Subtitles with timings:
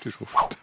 [0.00, 0.56] Schreibtisch ruft.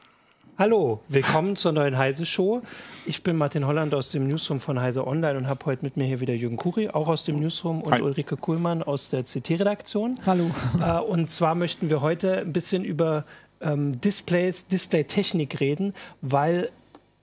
[0.58, 2.64] Hallo, willkommen zur neuen Heise Show.
[3.06, 6.06] Ich bin Martin Holland aus dem Newsroom von Heise Online und habe heute mit mir
[6.06, 8.02] hier wieder Jürgen Kuri, auch aus dem Newsroom, und Hi.
[8.02, 10.18] Ulrike Kuhlmann aus der CT-Redaktion.
[10.26, 10.50] Hallo.
[10.82, 13.26] Äh, und zwar möchten wir heute ein bisschen über
[13.62, 16.72] ähm, Displays, Displaytechnik reden, weil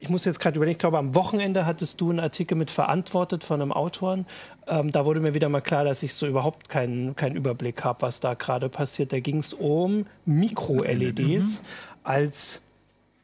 [0.04, 3.42] ich muss jetzt gerade überlegen, ich glaube, am Wochenende hattest du einen Artikel mit verantwortet
[3.42, 4.26] von einem Autoren.
[4.66, 8.02] Ähm, da wurde mir wieder mal klar, dass ich so überhaupt keinen, keinen Überblick habe,
[8.02, 9.14] was da gerade passiert.
[9.14, 11.66] Da ging es um Mikro-LEDs mhm.
[12.04, 12.62] Als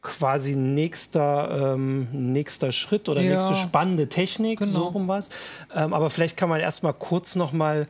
[0.01, 3.33] quasi nächster, ähm, nächster Schritt oder ja.
[3.33, 4.71] nächste spannende Technik, genau.
[4.71, 5.29] so rum was.
[5.73, 7.87] Ähm, aber vielleicht kann man erstmal kurz noch mal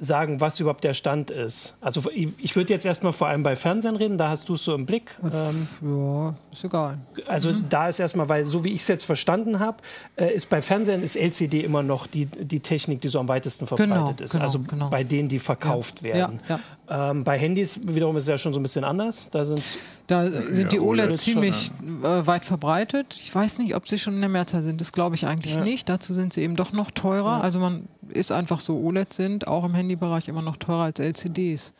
[0.00, 1.76] sagen, was überhaupt der Stand ist.
[1.80, 4.74] Also ich würde jetzt erstmal vor allem bei Fernsehen reden, da hast du es so
[4.74, 5.10] im Blick.
[5.22, 6.98] Ähm, ja, ist egal.
[7.26, 7.66] Also mhm.
[7.68, 9.78] da ist erstmal, weil so wie ich es jetzt verstanden habe,
[10.16, 13.66] äh, ist bei Fernsehen ist LCD immer noch die, die Technik, die so am weitesten
[13.66, 14.32] verbreitet genau, ist.
[14.32, 14.90] Genau, also genau.
[14.90, 16.40] bei denen, die verkauft ja, werden.
[16.48, 17.10] Ja, ja.
[17.10, 19.28] Ähm, bei Handys wiederum ist es ja schon so ein bisschen anders.
[19.30, 19.62] Da sind
[20.08, 23.14] da sind die OLED, OLED ziemlich schon, äh, weit verbreitet.
[23.20, 24.80] Ich weiß nicht, ob sie schon in der Mehrzahl sind.
[24.80, 25.86] Das glaube ich eigentlich nicht.
[25.90, 27.42] Dazu sind sie eben doch noch teurer.
[27.42, 31.72] Also man ist einfach so, OLED sind auch im Handybereich immer noch teurer als LCDs.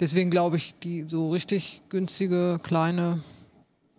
[0.00, 3.20] Deswegen glaube ich, die so richtig günstige, kleine,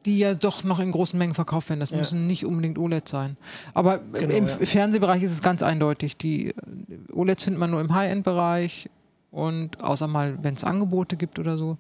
[0.06, 1.98] die ja doch noch in großen Mengen verkauft werden, das ja.
[1.98, 3.38] müssen nicht unbedingt OLED sein.
[3.74, 4.58] Aber genau, im ja.
[4.58, 6.18] Fernsehbereich ist es ganz eindeutig.
[6.18, 6.54] Die äh,
[7.14, 8.90] OLEDs findet man nur im High-End-Bereich
[9.32, 11.78] und außer mal, wenn es Angebote gibt oder so.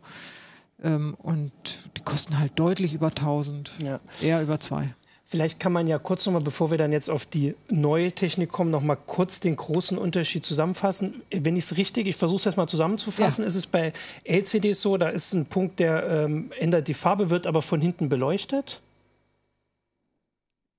[0.83, 1.51] Ähm, und
[1.97, 3.99] die kosten halt deutlich über 1000, ja.
[4.21, 4.93] eher über 2.
[5.27, 8.69] Vielleicht kann man ja kurz nochmal, bevor wir dann jetzt auf die neue Technik kommen,
[8.69, 11.23] nochmal kurz den großen Unterschied zusammenfassen.
[11.31, 13.47] Wenn ich es richtig, ich versuche es jetzt mal zusammenzufassen, ja.
[13.47, 13.91] ist es bei
[14.23, 18.07] LCDs so, da ist ein Punkt, der ähm, ändert die Farbe, wird aber von hinten
[18.07, 18.81] beleuchtet.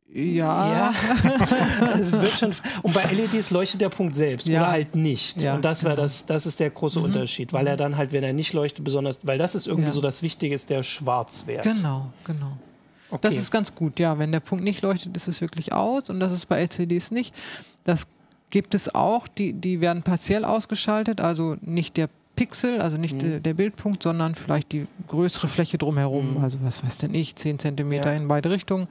[0.09, 0.93] Ja.
[0.93, 2.29] ja.
[2.39, 4.61] schon, und bei LEDs leuchtet der Punkt selbst ja.
[4.61, 5.43] oder halt nicht.
[5.43, 5.97] Ja, und das genau.
[5.97, 7.07] das, das ist der große mhm.
[7.07, 10.01] Unterschied, weil er dann halt, wenn er nicht leuchtet, besonders, weil das ist irgendwie so
[10.01, 11.65] das Wichtige, ist der Schwarzwert.
[11.65, 12.57] Genau, genau.
[13.17, 13.29] Okay.
[13.29, 14.19] Das ist ganz gut, ja.
[14.19, 17.35] Wenn der Punkt nicht leuchtet, ist es wirklich aus und das ist bei LCDs nicht.
[17.85, 18.09] Das
[18.51, 23.43] gibt es auch, die, die werden partiell ausgeschaltet, also nicht der Pixel, also nicht mhm.
[23.43, 26.45] der Bildpunkt, sondern vielleicht die größere Fläche drumherum, mhm.
[26.45, 28.17] also was weiß denn ich, 10 Zentimeter ja.
[28.19, 28.89] in beide Richtungen.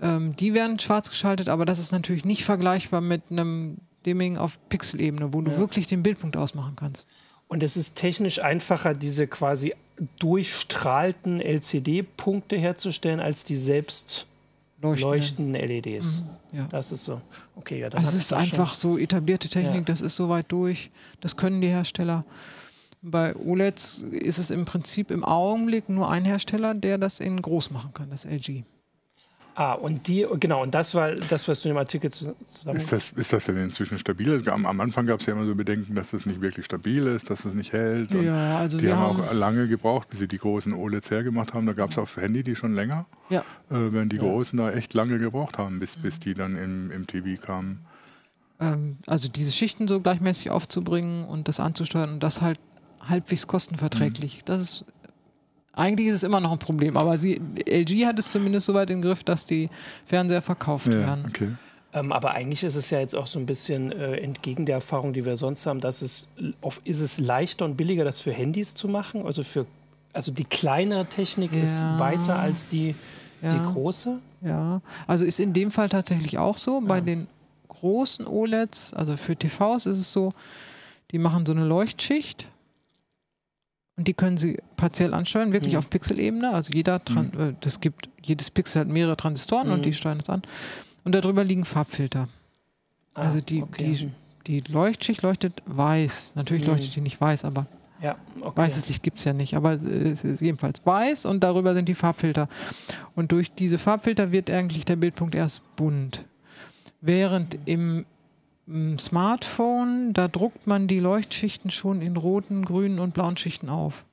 [0.00, 4.58] Ähm, die werden schwarz geschaltet, aber das ist natürlich nicht vergleichbar mit einem Dimming auf
[4.68, 5.58] Pixelebene, wo du ja.
[5.58, 7.06] wirklich den Bildpunkt ausmachen kannst.
[7.48, 9.74] Und es ist technisch einfacher, diese quasi
[10.18, 14.26] durchstrahlten LCD-Punkte herzustellen, als die selbst
[14.80, 16.22] leuchtenden LEDs.
[16.52, 16.68] Mhm, ja.
[16.70, 17.20] Das ist so.
[17.54, 18.92] Okay, ja, das also ist einfach schon.
[18.92, 19.80] so etablierte Technik, ja.
[19.82, 20.90] das ist so weit durch.
[21.20, 22.24] Das können die Hersteller.
[23.02, 27.70] Bei OLEDs ist es im Prinzip im Augenblick nur ein Hersteller, der das in groß
[27.70, 28.64] machen kann, das LG.
[29.60, 32.78] Ah, und die, genau, und das war das, was du in dem Artikel zusammen.
[32.78, 34.42] Ist das, ist das denn inzwischen stabil?
[34.48, 37.28] Am, am Anfang gab es ja immer so Bedenken, dass das nicht wirklich stabil ist,
[37.28, 38.14] dass es nicht hält.
[38.14, 41.52] Und ja, also die wir haben auch lange gebraucht, bis sie die großen OLEDs hergemacht
[41.52, 41.66] haben.
[41.66, 43.04] Da gab es auch für Handy die schon länger.
[43.28, 43.40] Ja.
[43.68, 44.22] Äh, während die ja.
[44.22, 47.84] großen da echt lange gebraucht haben, bis, bis die dann im, im TV kamen.
[48.60, 52.58] Ähm, also diese Schichten so gleichmäßig aufzubringen und das anzusteuern und das halt
[53.06, 54.38] halbwegs kostenverträglich.
[54.38, 54.42] Mhm.
[54.46, 54.84] Das ist
[55.72, 58.90] eigentlich ist es immer noch ein Problem, aber sie, LG hat es zumindest so weit
[58.90, 59.70] im Griff, dass die
[60.04, 61.24] Fernseher verkauft ja, werden.
[61.28, 61.48] Okay.
[61.92, 65.12] Ähm, aber eigentlich ist es ja jetzt auch so ein bisschen äh, entgegen der Erfahrung,
[65.12, 66.28] die wir sonst haben, dass es
[66.60, 69.26] oft ist es leichter und billiger, das für Handys zu machen.
[69.26, 69.66] Also für
[70.12, 71.62] also die kleinere Technik ja.
[71.62, 72.94] ist weiter als die,
[73.42, 73.52] ja.
[73.52, 74.18] die große.
[74.42, 76.80] Ja, also ist in dem Fall tatsächlich auch so.
[76.80, 77.28] Bei den
[77.68, 80.32] großen OLEDs, also für TVs ist es so,
[81.10, 82.46] die machen so eine Leuchtschicht
[84.00, 85.80] und die können Sie partiell ansteuern, wirklich mhm.
[85.80, 86.54] auf Pixelebene.
[86.54, 87.56] Also jeder, Tran mhm.
[87.60, 89.74] das gibt, jedes Pixel hat mehrere Transistoren mhm.
[89.74, 90.40] und die steuern es an.
[91.04, 92.30] Und darüber liegen Farbfilter.
[93.12, 94.10] Ah, also die, okay.
[94.46, 96.32] die, die Leuchtschicht leuchtet weiß.
[96.34, 96.70] Natürlich mhm.
[96.70, 97.66] leuchtet die nicht weiß, aber
[98.00, 98.56] ja, okay.
[98.56, 99.54] weißes Licht gibt es ja nicht.
[99.54, 102.48] Aber es ist jedenfalls weiß und darüber sind die Farbfilter.
[103.14, 106.24] Und durch diese Farbfilter wird eigentlich der Bildpunkt erst bunt.
[107.02, 108.06] Während im
[108.98, 114.04] Smartphone, da druckt man die Leuchtschichten schon in roten, grünen und blauen Schichten auf.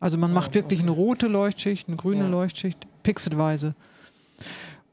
[0.00, 2.28] Also man macht wirklich eine rote Leuchtschicht, eine grüne ja.
[2.28, 3.74] Leuchtschicht, pixelweise.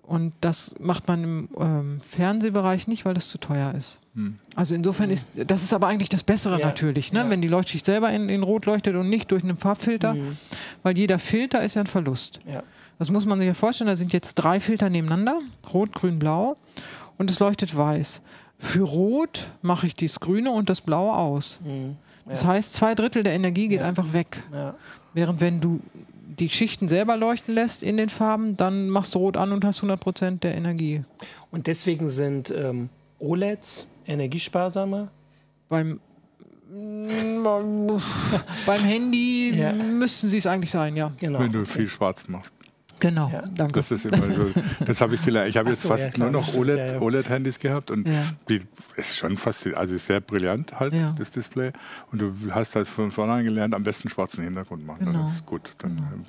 [0.02, 4.00] Und das macht man im ähm, Fernsehbereich nicht, weil das zu teuer ist.
[4.14, 4.38] Hm.
[4.56, 6.66] Also insofern ist, das ist aber eigentlich das Bessere ja.
[6.66, 7.20] natürlich, ne?
[7.20, 7.30] Ja.
[7.30, 10.38] wenn die Leuchtschicht selber in, in Rot leuchtet und nicht durch einen Farbfilter, mhm.
[10.84, 12.40] weil jeder Filter ist ja ein Verlust.
[13.00, 15.40] Das muss man sich ja vorstellen, da sind jetzt drei Filter nebeneinander,
[15.74, 16.56] Rot, Grün, Blau
[17.18, 18.22] und es leuchtet weiß.
[18.58, 21.60] Für Rot mache ich das Grüne und das Blaue aus.
[21.64, 21.98] Mhm.
[22.26, 22.32] Ja.
[22.32, 23.88] Das heißt, zwei Drittel der Energie geht ja.
[23.88, 24.44] einfach weg.
[24.52, 24.76] Ja.
[25.14, 25.80] Während wenn du
[26.40, 29.82] die Schichten selber leuchten lässt in den Farben, dann machst du Rot an und hast
[29.82, 31.04] 100% der Energie.
[31.52, 35.10] Und deswegen sind ähm, OLEDs energiesparsamer?
[35.70, 36.00] Beim
[38.66, 39.72] Beim Handy ja.
[39.72, 41.14] müssten sie es eigentlich sein, ja.
[41.20, 41.40] Genau.
[41.40, 42.52] Wenn du viel schwarz machst.
[43.10, 43.44] Genau, ja.
[43.54, 43.74] danke.
[43.74, 44.52] Das ist immer so,
[44.86, 45.50] das habe ich gelernt.
[45.50, 48.08] Ich habe jetzt so, fast ja, nur noch OLED, OLED-Handys gehabt und
[48.50, 48.62] die
[48.96, 51.72] ist schon fast, also sehr brillant halt, das Display.
[52.12, 55.06] Und du hast halt von vornherein gelernt, am besten schwarzen Hintergrund machen.
[55.06, 55.24] Genau.
[55.24, 55.76] Das ist gut.
[55.80, 56.08] Dann genau.
[56.08, 56.26] Äh,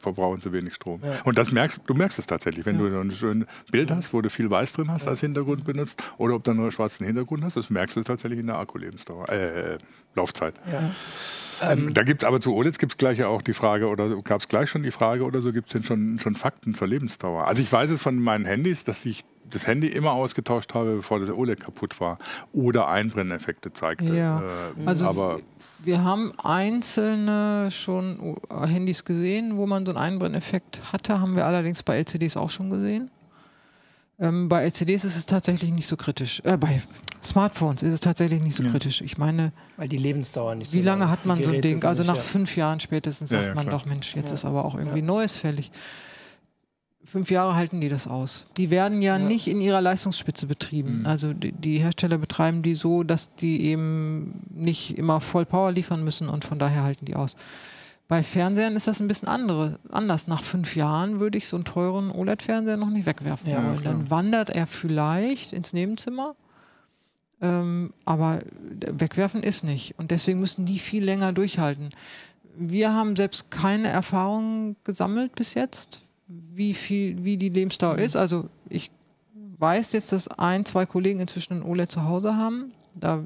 [0.00, 1.00] verbrauchen sie wenig Strom.
[1.02, 1.20] Ja.
[1.24, 2.86] Und das merkst du merkst es tatsächlich, wenn ja.
[2.86, 6.02] du so ein schönes Bild hast, wo du viel Weiß drin hast als Hintergrund benutzt,
[6.18, 9.28] oder ob du nur einen schwarzen Hintergrund hast, das merkst du tatsächlich in der Akkulebensdauer,
[9.28, 9.78] äh,
[10.14, 10.54] Laufzeit.
[10.70, 10.90] Ja.
[11.62, 13.88] Ähm, ähm, da gibt es aber zu OLEDs gibt es gleich ja auch die Frage,
[13.88, 16.74] oder gab es gleich schon die Frage oder so, gibt es denn schon, schon Fakten
[16.74, 17.46] zur Lebensdauer?
[17.46, 21.20] Also ich weiß es von meinen Handys, dass ich das Handy immer ausgetauscht habe, bevor
[21.20, 22.18] das OLED kaputt war
[22.52, 24.14] oder Einbrenneffekte zeigte.
[24.14, 24.40] Ja.
[24.40, 25.40] Äh, also aber
[25.82, 31.82] wir haben einzelne schon Handys gesehen, wo man so einen Einbrenneffekt hatte, haben wir allerdings
[31.82, 33.10] bei LCDs auch schon gesehen.
[34.18, 36.42] Ähm, bei LCDs ist es tatsächlich nicht so kritisch.
[36.44, 36.82] Äh, bei
[37.22, 38.70] Smartphones ist es tatsächlich nicht so ja.
[38.70, 39.00] kritisch.
[39.00, 41.82] Ich meine, weil die Lebensdauer nicht so Wie lange hat man so ein Ding?
[41.84, 42.22] Also nach ja.
[42.22, 45.70] fünf Jahren spätestens sagt ja, man doch, Mensch, jetzt ist aber auch irgendwie Neues fällig.
[47.04, 48.46] Fünf Jahre halten die das aus.
[48.56, 49.24] Die werden ja, ja.
[49.24, 50.98] nicht in ihrer Leistungsspitze betrieben.
[50.98, 51.06] Mhm.
[51.06, 56.04] Also die, die, Hersteller betreiben die so, dass die eben nicht immer voll Power liefern
[56.04, 57.36] müssen und von daher halten die aus.
[58.06, 60.26] Bei Fernsehern ist das ein bisschen andere, anders.
[60.26, 63.82] Nach fünf Jahren würde ich so einen teuren OLED-Fernseher noch nicht wegwerfen ja, wollen.
[63.82, 66.34] Dann wandert er vielleicht ins Nebenzimmer,
[67.40, 68.40] ähm, aber
[68.90, 69.98] wegwerfen ist nicht.
[69.98, 71.90] Und deswegen müssen die viel länger durchhalten.
[72.58, 78.16] Wir haben selbst keine Erfahrungen gesammelt bis jetzt wie viel, wie die Lebensdauer ist.
[78.16, 78.90] Also ich
[79.58, 82.72] weiß jetzt, dass ein, zwei Kollegen inzwischen ein OLED zu Hause haben.
[82.94, 83.24] Da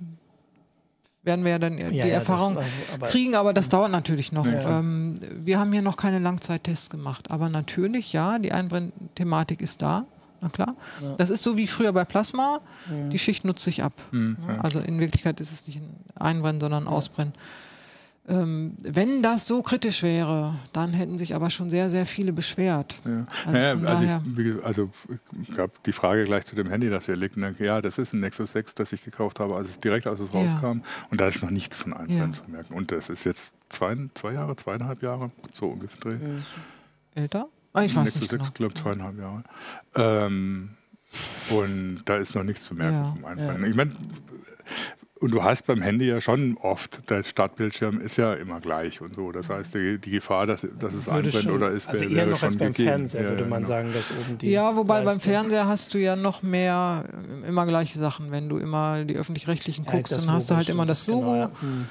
[1.23, 4.33] werden wir ja dann ja, die ja, Erfahrung das, aber, kriegen, aber das dauert natürlich
[4.33, 4.47] noch.
[4.47, 4.79] Ja.
[4.79, 10.05] Ähm, wir haben hier noch keine Langzeittests gemacht, aber natürlich, ja, die Einbrennthematik ist da.
[10.41, 10.77] Na klar.
[11.17, 12.61] Das ist so wie früher bei Plasma.
[13.11, 13.95] Die Schicht nutzt sich ab.
[14.11, 17.33] Mhm, also in Wirklichkeit ist es nicht ein Einbrennen, sondern ein Ausbrennen.
[18.27, 22.97] Ähm, wenn das so kritisch wäre, dann hätten sich aber schon sehr, sehr viele beschwert.
[23.05, 23.27] Ja.
[23.45, 24.91] Also, naja, also, ich, also
[25.43, 27.37] ich gab die Frage gleich zu dem Handy, das hier liegt.
[27.37, 27.55] Ne?
[27.59, 30.33] Ja, das ist ein Nexus 6, das ich gekauft habe, als es direkt als es
[30.33, 30.41] ja.
[30.41, 30.81] rauskam.
[31.11, 32.43] Und da ist noch nichts von Einbrennen ja.
[32.43, 32.73] zu merken.
[32.73, 36.19] Und das ist jetzt zwei, zwei Jahre, zweieinhalb Jahre, so ungefähr.
[37.15, 37.49] Älter?
[37.75, 38.53] Ah, ich weiß Nexus nicht 6, genau.
[38.55, 39.45] glaube zweieinhalb Jahre.
[39.97, 40.71] Ähm,
[41.51, 43.71] und da ist noch nichts zu merken vom Einbrennen.
[43.71, 43.91] Ich meine,
[45.25, 49.15] und du hast beim Handy ja schon oft, der Startbildschirm ist ja immer gleich und
[49.15, 49.33] so.
[49.33, 52.57] Das heißt, die, die Gefahr, dass, dass es einbrennt oder ist, also eher noch als
[52.57, 52.89] beim gegeben.
[52.91, 53.69] Fernseher, ja, würde man genau.
[53.69, 54.51] sagen, dass oben die.
[54.51, 55.13] Ja, wobei Leistung.
[55.13, 57.07] beim Fernseher hast du ja noch mehr,
[57.49, 58.33] immer gleiche Sachen.
[58.33, 61.33] Wenn du immer die öffentlich-rechtlichen guckst, ja, dann hast du halt immer das Logo.
[61.33, 61.51] Genau, ja.
[61.61, 61.87] hm.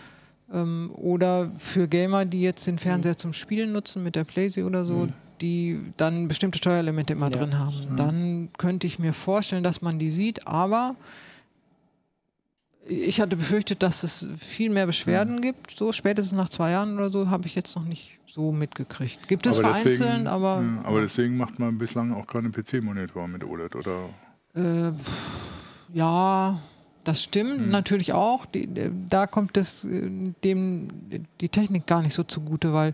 [0.53, 3.17] ähm, oder für Gamer, die jetzt den Fernseher hm.
[3.17, 5.13] zum Spielen nutzen mit der Playsee oder so, hm.
[5.41, 7.89] die dann bestimmte Steuerelemente immer drin haben.
[7.89, 7.95] Hm.
[7.95, 10.95] Dann könnte ich mir vorstellen, dass man die sieht, aber
[12.85, 15.41] ich hatte befürchtet, dass es viel mehr Beschwerden mhm.
[15.41, 15.77] gibt.
[15.77, 19.27] So spätestens nach zwei Jahren oder so habe ich jetzt noch nicht so mitgekriegt.
[19.27, 20.61] Gibt es aber vereinzelt, deswegen, aber.
[20.61, 24.09] Ja, aber deswegen macht man bislang auch keine PC-Monitor mit OLED, oder?
[24.55, 24.91] Äh,
[25.93, 26.59] ja,
[27.03, 27.69] das stimmt hm.
[27.69, 28.45] natürlich auch.
[28.45, 28.69] Die,
[29.09, 30.09] da kommt es äh,
[30.43, 30.87] dem
[31.39, 32.93] die Technik gar nicht so zugute, weil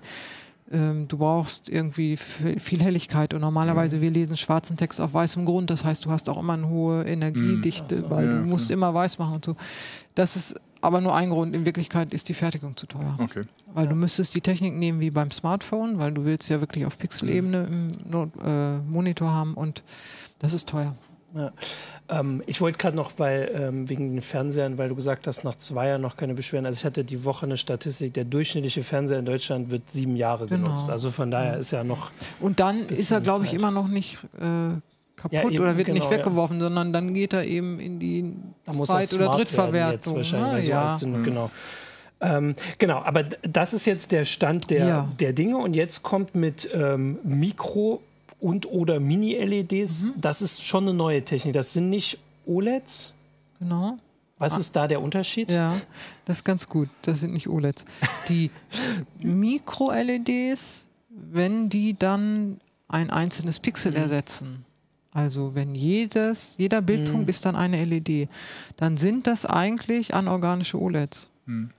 [0.72, 4.02] ähm, du brauchst irgendwie viel Helligkeit und normalerweise mhm.
[4.02, 7.04] wir lesen schwarzen Text auf weißem Grund, das heißt, du hast auch immer eine hohe
[7.04, 8.00] Energiedichte, mhm.
[8.00, 8.78] so, weil ja, du musst klar.
[8.78, 9.56] immer weiß machen und so.
[10.16, 11.56] Das ist aber nur ein Grund.
[11.56, 13.18] In Wirklichkeit ist die Fertigung zu teuer.
[13.20, 13.44] Okay.
[13.74, 16.98] Weil du müsstest die Technik nehmen wie beim Smartphone, weil du willst ja wirklich auf
[16.98, 19.84] Pixelebene im Not äh, Monitor haben und
[20.40, 20.96] das ist teuer.
[21.36, 21.52] Ja.
[22.10, 25.56] Ähm, ich wollte gerade noch bei, ähm, wegen den Fernsehern, weil du gesagt hast, nach
[25.56, 26.66] zwei Jahren noch keine Beschwerden.
[26.66, 30.48] Also ich hatte die Woche eine Statistik, der durchschnittliche Fernseher in Deutschland wird sieben Jahre
[30.48, 30.68] genau.
[30.68, 30.90] genutzt.
[30.90, 32.12] Also von daher ist ja noch.
[32.40, 34.80] Und dann ist er, glaube ich, immer noch nicht äh,
[35.16, 36.64] kaputt ja, eben, oder wird genau, nicht weggeworfen, ja.
[36.64, 38.36] sondern dann geht er eben in die
[38.72, 40.18] Zweit- oder Drittverwertung.
[40.18, 40.98] Jetzt wahrscheinlich, ah, ja.
[40.98, 41.24] Sind, mhm.
[41.24, 41.52] Genau.
[42.22, 45.10] Ähm, genau, aber das ist jetzt der Stand der, ja.
[45.20, 48.02] der Dinge und jetzt kommt mit ähm, Mikro
[48.40, 50.14] und oder Mini-LEDs, mhm.
[50.18, 51.54] das ist schon eine neue Technik.
[51.54, 53.14] Das sind nicht OLEDs.
[53.60, 53.98] Genau.
[54.38, 54.60] Was ah.
[54.60, 55.52] ist da der Unterschied?
[55.52, 55.80] Ja,
[56.26, 56.90] das ist ganz gut.
[57.02, 57.84] Das sind nicht OLEDs.
[58.30, 58.52] Die
[59.20, 63.98] Mikro-LEDs, wenn die dann ein einzelnes Pixel mhm.
[63.98, 64.66] ersetzen,
[65.12, 67.30] also wenn jedes, jeder Bildpunkt mhm.
[67.30, 68.30] ist dann eine LED,
[68.78, 71.28] dann sind das eigentlich anorganische OLEDs.
[71.46, 71.72] Mhm.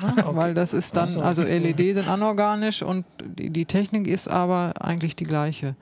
[0.00, 0.36] Ja, okay.
[0.36, 5.16] Weil das ist dann, also LED sind anorganisch und die, die Technik ist aber eigentlich
[5.16, 5.74] die gleiche.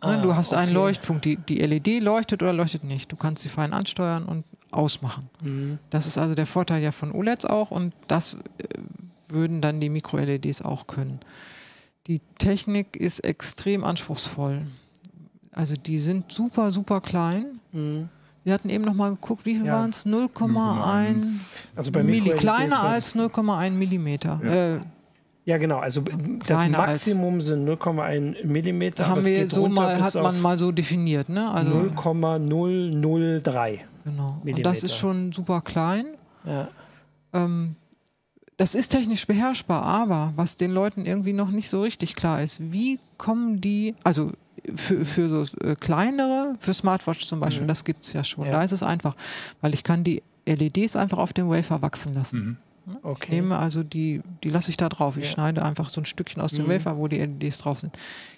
[0.00, 0.62] Ah, du hast okay.
[0.62, 1.24] einen Leuchtpunkt.
[1.24, 3.10] Die, die LED leuchtet oder leuchtet nicht.
[3.10, 5.30] Du kannst sie fein ansteuern und ausmachen.
[5.42, 5.78] Mhm.
[5.90, 8.64] Das ist also der Vorteil ja von OLEDs auch und das äh,
[9.28, 11.20] würden dann die Mikro-LEDs auch können.
[12.06, 14.62] Die Technik ist extrem anspruchsvoll.
[15.50, 17.60] Also die sind super, super klein.
[17.72, 18.08] Mhm.
[18.46, 19.72] Wir hatten eben noch mal geguckt, wie viel ja.
[19.72, 20.06] waren es?
[20.06, 21.26] 0,1
[21.74, 24.40] also bei Milli kleiner als 0,1 Millimeter.
[24.44, 24.76] Ja.
[24.76, 24.80] Äh,
[25.46, 25.80] ja, genau.
[25.80, 26.04] Also
[26.46, 29.08] das Maximum sind 0,1 Millimeter.
[29.08, 31.50] Haben wir so mal, hat man mal so definiert, ne?
[31.50, 33.84] Also 0,003.
[34.04, 34.40] Genau.
[34.44, 34.58] Millimeter.
[34.58, 36.06] Und das ist schon super klein.
[36.44, 36.68] Ja.
[37.32, 37.74] Ähm,
[38.58, 42.72] das ist technisch beherrschbar, aber was den Leuten irgendwie noch nicht so richtig klar ist,
[42.72, 44.30] wie kommen die, also
[44.74, 47.68] für, für so äh, kleinere, für Smartwatch zum Beispiel, mhm.
[47.68, 48.46] das gibt es ja schon.
[48.46, 48.52] Ja.
[48.52, 49.14] Da ist es einfach,
[49.60, 52.58] weil ich kann die LEDs einfach auf dem Wafer wachsen lassen.
[52.86, 52.96] Mhm.
[53.02, 53.24] Okay.
[53.24, 55.16] Ich nehme also die, die lasse ich da drauf.
[55.16, 55.30] Ich ja.
[55.30, 56.70] schneide einfach so ein Stückchen aus dem mhm.
[56.70, 57.96] Wafer, wo die LEDs drauf sind.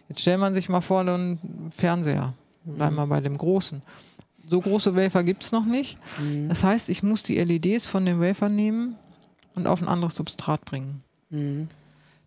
[0.09, 2.33] Jetzt stellt man sich mal vor, einen Fernseher.
[2.65, 3.83] Bleiben wir bei dem großen.
[4.49, 5.99] So große Wafer gibt es noch nicht.
[6.19, 6.49] Mhm.
[6.49, 8.97] Das heißt, ich muss die LEDs von dem Wafer nehmen
[9.55, 11.03] und auf ein anderes Substrat bringen.
[11.31, 11.69] Mhm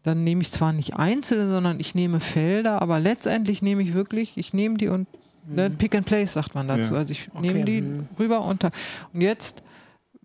[0.04, 4.34] dann nehme ich zwar nicht einzelne, sondern ich nehme Felder, aber letztendlich nehme ich wirklich,
[4.36, 5.08] ich nehme die und
[5.48, 5.78] ne, mhm.
[5.78, 6.94] Pick and Place sagt man dazu.
[6.94, 7.00] Ja.
[7.00, 7.42] Also ich okay.
[7.42, 8.08] nehme die mhm.
[8.18, 8.72] rüber unter.
[9.14, 9.64] Und jetzt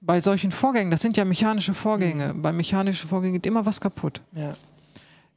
[0.00, 2.42] bei solchen Vorgängen, das sind ja mechanische Vorgänge, mhm.
[2.42, 4.22] bei mechanischen Vorgängen geht immer was kaputt.
[4.34, 4.52] Ja.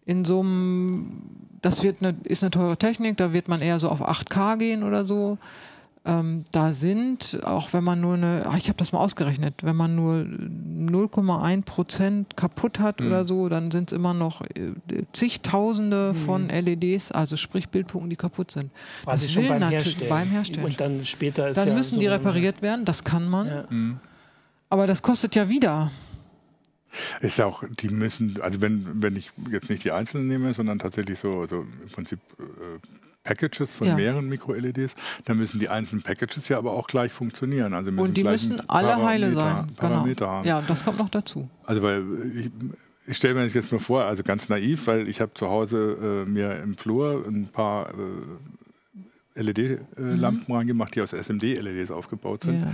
[0.06, 1.22] In so einem,
[1.62, 4.84] das wird eine, ist eine teure Technik, da wird man eher so auf 8K gehen
[4.84, 5.38] oder so
[6.10, 9.76] ähm, da sind, auch wenn man nur eine, ach, ich habe das mal ausgerechnet, wenn
[9.76, 13.08] man nur 0,1 Prozent kaputt hat mhm.
[13.08, 14.74] oder so, dann sind es immer noch äh,
[15.14, 16.18] zigtausende mhm.
[16.18, 18.72] von LEDs, also sprich Bildpunkten, die kaputt sind.
[19.04, 20.10] Quasi das schon beim Herstellen.
[20.10, 20.66] beim Herstellen.
[20.66, 23.48] Und dann später ist Dann ja müssen so die repariert werden, das kann man.
[23.48, 23.66] Ja.
[23.70, 24.00] Mhm.
[24.70, 25.92] Aber das kostet ja wieder.
[27.22, 30.80] Ist ja auch, die müssen, also wenn, wenn ich jetzt nicht die einzelnen nehme, sondern
[30.80, 32.80] tatsächlich so, so im Prinzip äh,
[33.30, 33.96] Packages von ja.
[33.96, 34.96] mehreren Mikro-LEDs,
[35.26, 37.74] dann müssen die einzelnen Packages ja aber auch gleich funktionieren.
[37.74, 39.56] Also müssen Und die müssen alle Parameter, heile sein.
[39.56, 39.74] Genau.
[39.76, 40.32] Parameter genau.
[40.38, 40.48] haben.
[40.48, 41.48] Ja, das kommt noch dazu.
[41.66, 42.04] Also weil
[42.36, 42.50] ich,
[43.06, 46.26] ich stelle mir das jetzt nur vor, also ganz naiv, weil ich habe zu Hause
[46.28, 47.90] äh, mir im Flur ein paar
[49.36, 50.56] äh, LED-Lampen mhm.
[50.56, 52.62] reingemacht, die aus SMD-LEDs aufgebaut sind.
[52.62, 52.72] Ja.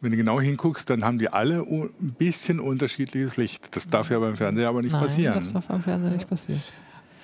[0.00, 3.76] Wenn du genau hinguckst, dann haben die alle ein bisschen unterschiedliches Licht.
[3.76, 5.34] Das darf ja beim Fernseher aber nicht Nein, passieren.
[5.34, 6.62] Das darf beim Fernseher nicht passieren.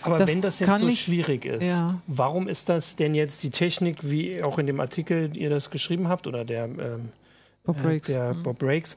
[0.07, 2.01] Aber das wenn das jetzt so schwierig ist, ja.
[2.07, 6.09] warum ist das denn jetzt die Technik, wie auch in dem Artikel ihr das geschrieben
[6.09, 7.11] habt oder der, ähm,
[7.65, 8.09] Bob, Breaks.
[8.09, 8.43] Äh, der mhm.
[8.43, 8.97] Bob Breaks,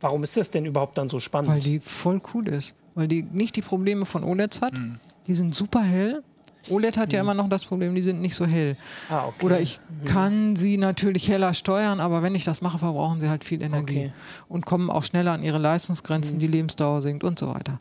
[0.00, 1.50] warum ist das denn überhaupt dann so spannend?
[1.50, 2.74] Weil die voll cool ist.
[2.94, 4.74] Weil die nicht die Probleme von OLEDs hat.
[4.74, 4.98] Mhm.
[5.26, 6.22] Die sind super hell.
[6.68, 7.14] OLED hat mhm.
[7.14, 8.76] ja immer noch das Problem, die sind nicht so hell.
[9.08, 9.46] Ah, okay.
[9.46, 10.04] Oder ich mhm.
[10.04, 14.06] kann sie natürlich heller steuern, aber wenn ich das mache, verbrauchen sie halt viel Energie
[14.06, 14.12] okay.
[14.48, 16.40] und kommen auch schneller an ihre Leistungsgrenzen, mhm.
[16.40, 17.78] die Lebensdauer sinkt und so weiter.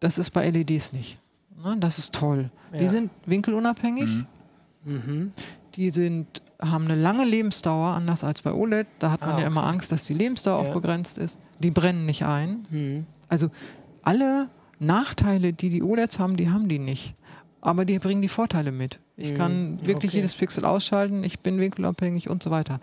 [0.00, 1.18] Das ist bei LEDs nicht.
[1.62, 1.76] Ne?
[1.78, 2.50] Das ist toll.
[2.72, 2.78] Ja.
[2.78, 4.08] Die sind winkelunabhängig.
[4.08, 4.26] Mhm.
[4.84, 5.32] Mhm.
[5.74, 8.86] Die sind, haben eine lange Lebensdauer, anders als bei OLED.
[8.98, 10.70] Da hat man ah, ja immer Angst, dass die Lebensdauer ja.
[10.70, 11.38] auch begrenzt ist.
[11.60, 12.66] Die brennen nicht ein.
[12.70, 13.06] Mhm.
[13.28, 13.50] Also
[14.02, 14.48] alle
[14.78, 17.14] Nachteile, die die OLEDs haben, die haben die nicht.
[17.60, 19.00] Aber die bringen die Vorteile mit.
[19.16, 19.86] Ich kann mhm.
[19.86, 20.18] wirklich okay.
[20.18, 22.78] jedes Pixel ausschalten, ich bin winkelabhängig und so weiter.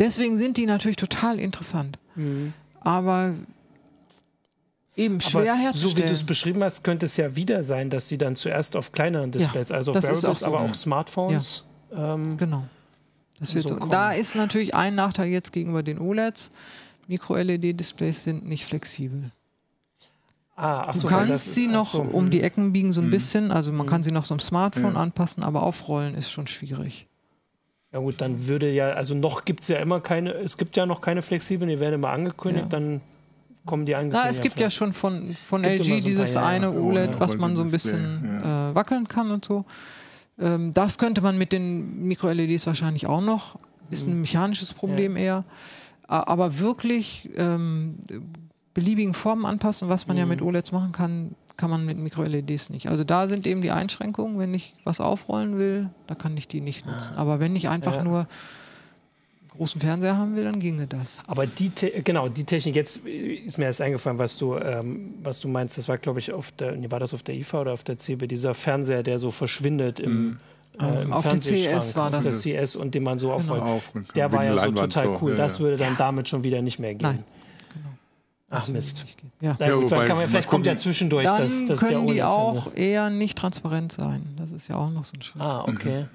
[0.00, 1.98] Deswegen sind die natürlich total interessant.
[2.16, 2.52] Mhm.
[2.80, 3.34] Aber
[4.96, 5.92] eben schwer aber herzustellen.
[5.92, 8.76] So wie du es beschrieben hast, könnte es ja wieder sein, dass sie dann zuerst
[8.76, 11.64] auf kleineren Displays, ja, also auf Wearables, auch so, aber auch Smartphones.
[11.92, 12.14] Ja.
[12.14, 12.64] Ähm, genau.
[13.38, 13.76] Das wird so.
[13.76, 16.50] Da ist natürlich ein Nachteil jetzt gegenüber den OLEDs.
[17.08, 19.30] Micro-LED-Displays sind nicht flexibel.
[20.56, 22.40] Ah, du so, kannst ist, sie noch so, um die.
[22.40, 23.10] Ecken biegen so ein mh.
[23.10, 23.90] bisschen, also man mh.
[23.90, 24.04] kann hm.
[24.04, 25.00] sie noch so im Smartphone ja.
[25.00, 27.06] anpassen, aber aufrollen ist schon schwierig.
[27.92, 30.86] Ja gut, dann würde ja, also noch gibt es ja immer keine, es gibt ja
[30.86, 32.68] noch keine flexiblen, die werden immer angekündigt, ja.
[32.70, 33.00] dann
[33.66, 34.22] kommen die Angebote.
[34.24, 37.36] Na, es gibt ja schon von, von LG so ein dieses eine OLED, ja, was
[37.36, 38.70] man so ein bisschen ja.
[38.70, 39.64] äh, wackeln kann und so.
[40.38, 43.58] Ähm, das könnte man mit den Micro-LEDs wahrscheinlich auch noch.
[43.90, 44.22] Ist ein mhm.
[44.22, 45.22] mechanisches Problem ja.
[45.22, 45.44] eher.
[46.08, 47.96] Aber wirklich ähm,
[48.74, 50.20] beliebigen Formen anpassen, was man mhm.
[50.20, 52.88] ja mit OLEDs machen kann, kann man mit Micro-LEDs nicht.
[52.88, 54.38] Also da sind eben die Einschränkungen.
[54.38, 57.16] Wenn ich was aufrollen will, da kann ich die nicht nutzen.
[57.16, 58.28] Aber wenn ich einfach nur
[59.56, 61.18] großen Fernseher haben will, dann ginge das.
[61.26, 61.70] Aber die,
[62.04, 65.88] genau, die Technik, jetzt ist mir erst eingefallen, was du, ähm, was du meinst, das
[65.88, 68.54] war, glaube ich, auf der, war das auf der IFA oder auf der CB, dieser
[68.54, 70.36] Fernseher, der so verschwindet im, mhm.
[70.80, 72.26] äh, im auf der CS war das.
[72.26, 73.36] Auf der CS und den man so genau.
[73.36, 74.14] aufrollt.
[74.14, 75.32] Der war ja so total cool.
[75.32, 77.08] Ja, das würde dann damit schon wieder nicht mehr gehen.
[77.08, 77.24] Nein.
[77.74, 77.88] Genau.
[78.50, 79.04] Ach Mist.
[79.40, 79.56] Ja.
[79.58, 83.36] ja gut, man, vielleicht kommt ja zwischendurch dann das, das können die auch eher nicht
[83.36, 84.34] transparent sein.
[84.38, 85.42] Das ist ja auch noch so ein Schritt.
[85.42, 86.06] Ah, okay.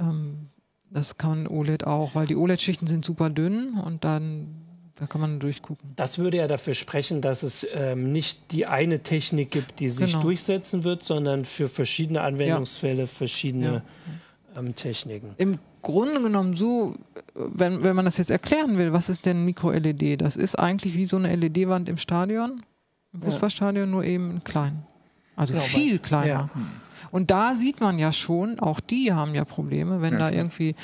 [0.00, 0.48] Ähm,
[0.94, 4.64] das kann OLED auch, weil die OLED-Schichten sind super dünn und dann
[4.96, 5.92] da kann man durchgucken.
[5.96, 10.12] Das würde ja dafür sprechen, dass es ähm, nicht die eine Technik gibt, die sich
[10.12, 10.22] genau.
[10.22, 13.06] durchsetzen wird, sondern für verschiedene Anwendungsfälle ja.
[13.08, 13.82] verschiedene
[14.54, 14.60] ja.
[14.60, 15.34] ähm, Techniken.
[15.36, 16.94] Im Grunde genommen so,
[17.34, 20.20] wenn, wenn man das jetzt erklären will, was ist denn Mikro-LED?
[20.20, 22.62] Das ist eigentlich wie so eine LED-Wand im Stadion,
[23.12, 24.86] im Fußballstadion, nur eben klein.
[25.34, 26.26] Also genau, viel kleiner.
[26.26, 26.50] Ja.
[27.10, 30.74] Und da sieht man ja schon, auch die haben ja Probleme, wenn ja, da irgendwie,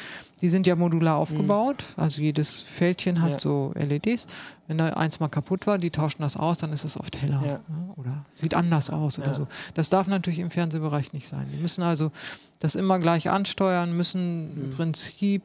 [0.40, 2.02] die sind ja modular aufgebaut, mhm.
[2.02, 3.40] also jedes Fältchen hat ja.
[3.40, 4.26] so LEDs.
[4.66, 7.42] Wenn da eins mal kaputt war, die tauschen das aus, dann ist es oft heller
[7.44, 7.52] ja.
[7.68, 7.92] Ne?
[7.96, 9.48] oder sieht anders aus oder so.
[9.74, 11.48] Das darf natürlich im Fernsehbereich nicht sein.
[11.52, 12.12] Die müssen also
[12.60, 14.64] das immer gleich ansteuern, müssen mhm.
[14.64, 15.42] im Prinzip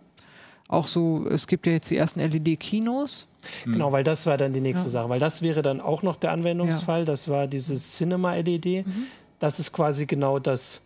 [0.68, 3.28] auch so, es gibt ja jetzt die ersten LED-Kinos.
[3.64, 4.92] Genau, weil das war dann die nächste ja.
[4.92, 7.00] Sache, weil das wäre dann auch noch der Anwendungsfall.
[7.00, 7.06] Ja.
[7.06, 8.88] Das war dieses Cinema-LED.
[8.88, 9.06] Mhm.
[9.40, 10.82] Das ist quasi genau das,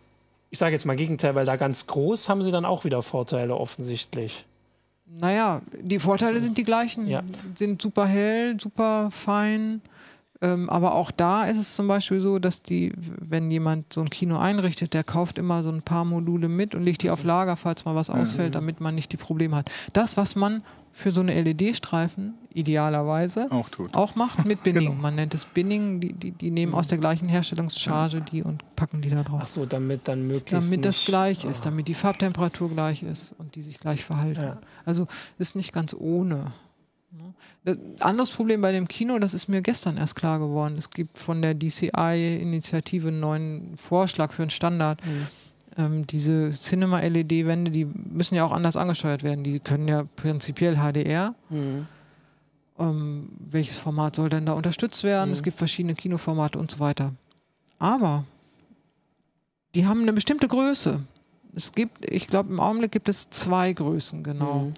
[0.50, 3.56] ich sage jetzt mal Gegenteil, weil da ganz groß haben sie dann auch wieder Vorteile
[3.56, 4.44] offensichtlich.
[5.12, 7.06] Naja, die Vorteile sind die gleichen.
[7.06, 7.22] Ja.
[7.56, 9.80] Sind super hell, super fein.
[10.42, 14.08] Ähm, aber auch da ist es zum Beispiel so, dass die, wenn jemand so ein
[14.08, 17.56] Kino einrichtet, der kauft immer so ein paar Module mit und legt die auf Lager,
[17.56, 19.70] falls mal was ausfällt, damit man nicht die Probleme hat.
[19.92, 23.94] Das, was man für so eine LED-Streifen idealerweise auch, tut.
[23.94, 24.88] auch macht mit Binning.
[24.88, 25.00] genau.
[25.00, 29.00] Man nennt es Binning, die, die, die nehmen aus der gleichen Herstellungscharge die und packen
[29.02, 29.40] die da drauf.
[29.44, 33.54] Ach so, damit dann möglichst Damit das gleich ist, damit die Farbtemperatur gleich ist und
[33.54, 34.42] die sich gleich verhalten.
[34.42, 34.58] Ja.
[34.84, 35.06] Also
[35.38, 36.52] ist nicht ganz ohne.
[37.12, 37.78] Ne?
[38.00, 40.76] Anderes Problem bei dem Kino, das ist mir gestern erst klar geworden.
[40.76, 45.04] Es gibt von der DCI-Initiative einen neuen Vorschlag für einen Standard.
[45.04, 45.26] Mhm.
[45.80, 49.44] Ähm, diese Cinema-LED-Wände, die müssen ja auch anders angesteuert werden.
[49.44, 51.34] Die können ja prinzipiell HDR.
[51.48, 51.86] Mhm.
[52.78, 55.30] Ähm, welches Format soll denn da unterstützt werden?
[55.30, 55.34] Mhm.
[55.34, 57.12] Es gibt verschiedene Kinoformate und so weiter.
[57.78, 58.24] Aber
[59.74, 61.00] die haben eine bestimmte Größe.
[61.54, 64.66] Es gibt, ich glaube, im Augenblick gibt es zwei Größen, genau.
[64.66, 64.74] Mhm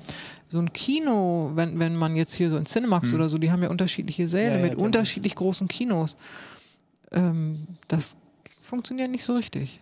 [0.53, 3.15] so ein Kino, wenn, wenn man jetzt hier so in Cinemax hm.
[3.15, 6.15] oder so, die haben ja unterschiedliche Säle ja, mit ja, unterschiedlich großen Kinos.
[7.11, 8.17] Ähm, das
[8.61, 9.81] funktioniert nicht so richtig.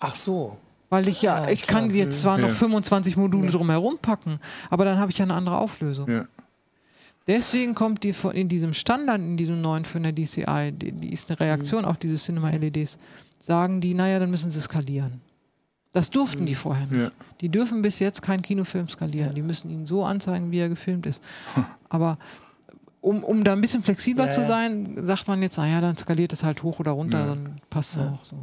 [0.00, 0.56] Ach so.
[0.88, 1.80] Weil ich ja, ah, ich klar.
[1.80, 2.46] kann jetzt zwar ja.
[2.46, 4.38] noch 25 Module drumherum packen,
[4.70, 6.08] aber dann habe ich ja eine andere Auflösung.
[6.08, 6.26] Ja.
[7.26, 11.28] Deswegen kommt die in diesem Standard, in diesem neuen für eine DCI, die, die ist
[11.28, 11.88] eine Reaktion mhm.
[11.88, 12.98] auf diese Cinema-LEDs,
[13.40, 15.20] sagen die, naja, dann müssen sie skalieren.
[15.92, 17.02] Das durften die vorher nicht.
[17.02, 17.10] Ja.
[17.40, 19.34] Die dürfen bis jetzt keinen Kinofilm skalieren.
[19.34, 21.22] Die müssen ihn so anzeigen, wie er gefilmt ist.
[21.88, 22.18] Aber
[23.00, 26.32] um, um da ein bisschen flexibler ja, zu sein, sagt man jetzt, naja, dann skaliert
[26.32, 27.34] es halt hoch oder runter, ja.
[27.34, 28.36] dann passt es auch so.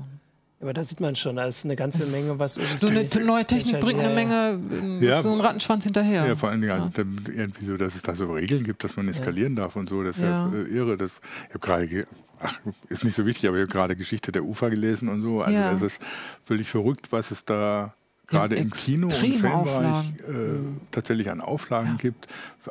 [0.63, 2.77] Aber da sieht man schon, da ist eine ganze Menge, was irgendwie.
[2.77, 4.57] So eine neue Technik bringt eine Menge
[5.05, 6.25] ja, so einen Rattenschwanz hinterher.
[6.25, 9.09] Ja, vor allen Dingen, also irgendwie so, dass es da so Regeln gibt, dass man
[9.09, 10.03] eskalieren darf und so.
[10.03, 10.97] Das ist ja, irre.
[10.97, 11.11] Das,
[11.49, 12.05] ich habe gerade
[12.39, 15.41] ach, ist nicht so wichtig, aber ich habe gerade Geschichte der Ufer gelesen und so.
[15.41, 15.73] Also ja.
[15.73, 16.01] es ist
[16.45, 17.93] völlig verrückt, was es da
[18.27, 20.81] gerade im Kino- und Filmbereich äh, mhm.
[20.91, 21.95] tatsächlich an Auflagen ja.
[21.97, 22.27] gibt,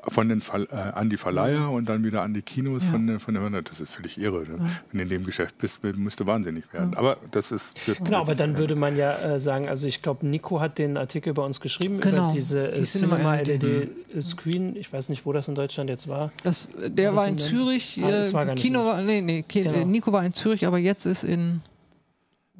[0.09, 1.75] von den Ver äh, an die Verleiher mhm.
[1.75, 2.91] und dann wieder an die Kinos ja.
[2.91, 4.43] von, von der Das ist völlig irre.
[4.43, 4.57] Ne?
[4.59, 4.65] Ja.
[4.91, 6.95] Wenn du in dem Geschäft bist, musst du wahnsinnig werden.
[6.95, 7.75] Aber das ist.
[8.03, 11.35] Genau, aber dann würde man ja äh, sagen, also ich glaube, Nico hat den Artikel
[11.35, 12.27] bei uns geschrieben genau.
[12.27, 14.71] über diese äh, die Cinema LED-Screen.
[14.71, 14.77] Mhm.
[14.77, 16.33] Ich weiß nicht, wo das in Deutschland jetzt war.
[16.43, 18.01] Das, der war, war in Zürich.
[18.03, 19.85] Ah, war Kino war, nee, nee, genau.
[19.85, 21.61] Nico war in Zürich, aber jetzt ist in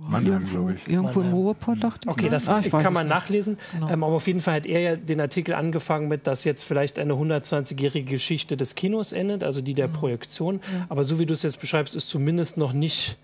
[0.09, 0.89] Mannheim, glaube ich.
[0.89, 1.39] Irgendwo Mannheim.
[1.39, 2.11] im Ruhrpott, dachte ich.
[2.11, 3.59] Okay, das ah, ich kann man nachlesen.
[3.73, 3.89] Genau.
[3.89, 6.99] Ähm, aber auf jeden Fall hat er ja den Artikel angefangen mit, dass jetzt vielleicht
[6.99, 9.93] eine 120-jährige Geschichte des Kinos endet, also die der mhm.
[9.93, 10.61] Projektion.
[10.73, 10.87] Ja.
[10.89, 13.17] Aber so wie du es jetzt beschreibst, ist zumindest noch nicht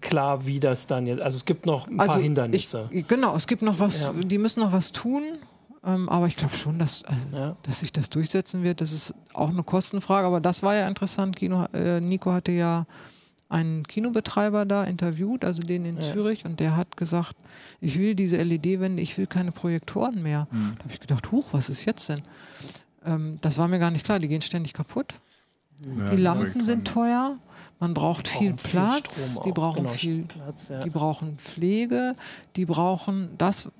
[0.00, 1.20] klar, wie das dann jetzt.
[1.20, 2.88] Also es gibt noch ein also paar Hindernisse.
[2.90, 4.12] Ich, genau, es gibt noch was, ja.
[4.12, 5.22] die müssen noch was tun.
[5.84, 7.56] Ähm, aber ich glaube schon, dass, also, ja.
[7.62, 8.80] dass sich das durchsetzen wird.
[8.80, 10.26] Das ist auch eine Kostenfrage.
[10.26, 11.36] Aber das war ja interessant.
[11.36, 12.86] Kino, äh, Nico hatte ja
[13.50, 16.00] einen Kinobetreiber da interviewt, also den in ja.
[16.00, 17.36] Zürich, und der hat gesagt,
[17.80, 20.46] ich will diese LED-Wände, ich will keine Projektoren mehr.
[20.50, 20.74] Mhm.
[20.78, 22.22] Da habe ich gedacht, huch, was ist jetzt denn?
[23.04, 25.14] Ähm, das war mir gar nicht klar, die gehen ständig kaputt.
[25.80, 27.38] Ja, die Lampen sind teuer,
[27.80, 30.84] man braucht viel Platz, viel die brauchen genau, viel, Platz, ja.
[30.84, 32.14] die brauchen Pflege,
[32.54, 33.70] die brauchen, das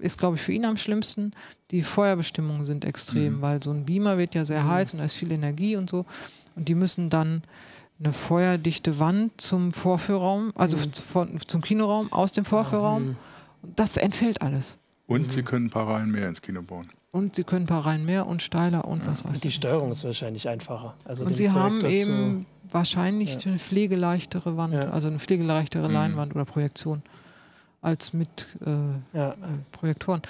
[0.00, 1.32] ist glaube ich für ihn am schlimmsten,
[1.70, 3.42] die Feuerbestimmungen sind extrem, mhm.
[3.42, 4.68] weil so ein Beamer wird ja sehr mhm.
[4.68, 6.04] heiß und da ist viel Energie und so
[6.56, 7.42] und die müssen dann
[7.98, 10.92] eine feuerdichte Wand zum Vorführraum, also mhm.
[10.92, 13.08] von, zum Kinoraum, aus dem Vorführraum.
[13.08, 13.16] Mhm.
[13.74, 14.78] Das entfällt alles.
[15.06, 15.30] Und mhm.
[15.30, 16.86] Sie können ein paar Reihen mehr ins Kino bauen.
[17.12, 19.06] Und Sie können ein paar Reihen mehr und steiler und ja.
[19.06, 19.40] was weiß ich.
[19.40, 20.94] Die Steuerung ist wahrscheinlich einfacher.
[21.04, 23.50] Also und Sie haben eben wahrscheinlich ja.
[23.50, 24.90] eine pflegeleichtere Wand, ja.
[24.90, 25.94] also eine pflegeleichtere mhm.
[25.94, 27.02] Leinwand oder Projektion
[27.80, 29.32] als mit äh, äh,
[29.72, 30.22] Projektoren.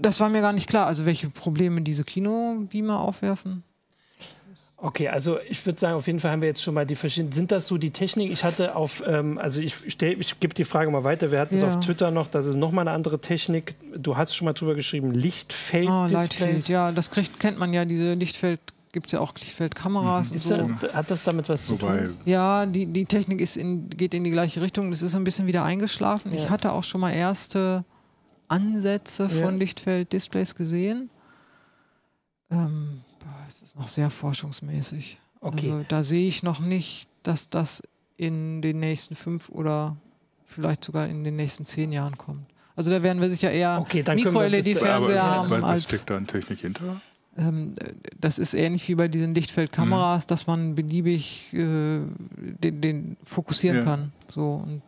[0.00, 3.64] Das war mir gar nicht klar, also welche Probleme diese Kinobeamer aufwerfen.
[4.80, 7.32] Okay, also ich würde sagen, auf jeden Fall haben wir jetzt schon mal die verschiedenen.
[7.32, 8.30] Sind das so die Technik?
[8.30, 11.32] Ich hatte auf, ähm, also ich stell, ich gebe die Frage mal weiter.
[11.32, 13.74] Wir hatten es auf Twitter noch, das ist nochmal eine andere Technik.
[13.96, 15.88] Du hast schon mal drüber geschrieben, Lichtfeld.
[15.88, 18.60] Ah, Lightfield, ja, das kriegt, kennt man ja, diese Lichtfeld
[18.92, 20.32] gibt es ja auch Lichtfeldkameras mhm.
[20.32, 20.56] und so.
[20.86, 21.96] Da, hat das damit was Wobei.
[21.96, 22.16] zu tun?
[22.24, 24.90] Ja, die, die Technik ist in, geht in die gleiche Richtung.
[24.90, 26.32] Das ist ein bisschen wieder eingeschlafen.
[26.32, 26.38] Ja.
[26.38, 27.84] Ich hatte auch schon mal erste
[28.46, 29.42] Ansätze ja.
[29.44, 31.10] von Lichtfelddisplays gesehen.
[32.50, 33.02] Ähm,
[33.48, 35.18] es ist noch sehr forschungsmäßig.
[35.40, 35.70] Okay.
[35.70, 37.82] Also da sehe ich noch nicht, dass das
[38.16, 39.96] in den nächsten fünf oder
[40.46, 42.46] vielleicht sogar in den nächsten zehn Jahren kommt.
[42.74, 45.50] Also da werden wir sicher eher okay, Mikro-LED-Fernseher haben.
[45.50, 47.00] Was als, steckt da an Technik hinter?
[47.36, 47.74] Ähm,
[48.20, 50.28] das ist ähnlich wie bei diesen Lichtfeldkameras, mhm.
[50.28, 52.00] dass man beliebig äh,
[52.36, 53.84] den, den, fokussieren ja.
[53.84, 54.12] kann.
[54.28, 54.82] So und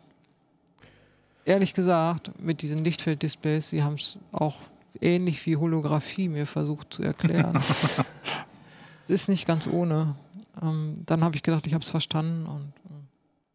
[1.45, 4.55] ehrlich gesagt, mit diesen Lichtfelddisplays, sie haben es auch
[4.99, 7.55] ähnlich wie Holographie mir versucht zu erklären.
[9.07, 10.15] es ist nicht ganz ohne.
[10.61, 12.73] Ähm, dann habe ich gedacht, ich habe es verstanden und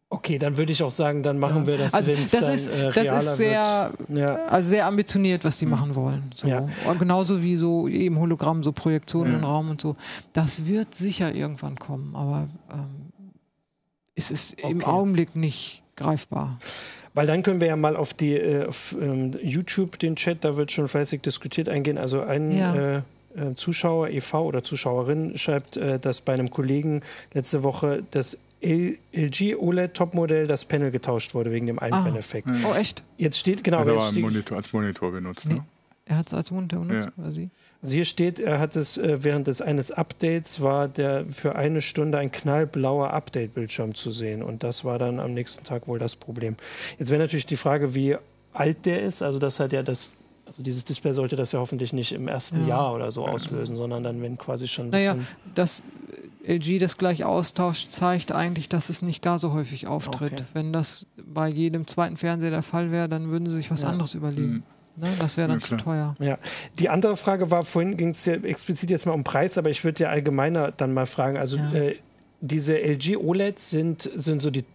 [0.09, 1.67] Okay, dann würde ich auch sagen, dann machen ja.
[1.67, 1.93] wir das.
[1.93, 4.35] Also das dann, ist, äh, das ist sehr, ja.
[4.45, 5.71] also sehr ambitioniert, was die mhm.
[5.71, 6.31] machen wollen.
[6.33, 6.47] So.
[6.47, 6.65] Ja.
[6.97, 9.39] Genauso wie so eben Hologramm, so Projektionen mhm.
[9.39, 9.97] im Raum und so.
[10.31, 13.33] Das wird sicher irgendwann kommen, aber ähm,
[14.15, 14.71] es ist okay.
[14.71, 16.57] im Augenblick nicht greifbar.
[17.17, 20.55] Weil dann können wir ja mal auf die äh, auf, ähm, YouTube den Chat, da
[20.55, 21.97] wird schon fleißig diskutiert eingehen.
[21.97, 23.01] Also ein äh, äh,
[23.55, 24.45] Zuschauer e.V.
[24.45, 27.01] oder Zuschauerin schreibt, äh, dass bei einem Kollegen
[27.33, 32.49] letzte Woche das LG OLED Topmodell das Panel getauscht wurde wegen dem Einbrenneffekt.
[32.49, 32.69] Ah.
[32.71, 33.01] Oh, echt?
[33.17, 33.79] Jetzt steht, genau.
[33.79, 35.65] Also aber Monitor, als Monitor benutzt, ne?
[36.05, 37.23] Er hat es als Monitor benutzt, ja.
[37.23, 37.49] quasi.
[37.81, 41.81] Also hier steht, er hat es äh, während des eines Updates war der für eine
[41.81, 46.15] Stunde ein knallblauer Update-Bildschirm zu sehen und das war dann am nächsten Tag wohl das
[46.15, 46.55] Problem.
[46.97, 48.17] Jetzt wäre natürlich die Frage, wie
[48.53, 49.21] alt der ist.
[49.21, 50.13] Also das hat ja das,
[50.45, 52.69] also dieses Display sollte das ja hoffentlich nicht im ersten ja.
[52.69, 54.87] Jahr oder so auslösen, sondern dann wenn quasi schon.
[54.87, 55.15] Ein naja,
[55.53, 55.83] das
[56.47, 60.33] LG das gleich austauscht, zeigt eigentlich, dass es nicht gar so häufig auftritt.
[60.33, 60.43] Okay.
[60.53, 63.89] Wenn das bei jedem zweiten Fernseher der Fall wäre, dann würden sie sich was ja.
[63.89, 64.53] anderes überlegen.
[64.53, 64.63] Mhm.
[64.97, 65.13] Ne?
[65.19, 66.15] Das wäre dann ja, zu teuer.
[66.19, 66.37] Ja.
[66.79, 69.83] Die andere Frage war, vorhin ging es ja explizit jetzt mal um Preis, aber ich
[69.83, 71.37] würde ja allgemeiner dann mal fragen.
[71.37, 71.73] Also ja.
[71.73, 71.95] äh,
[72.41, 74.65] diese LG OLEDs sind, sind so die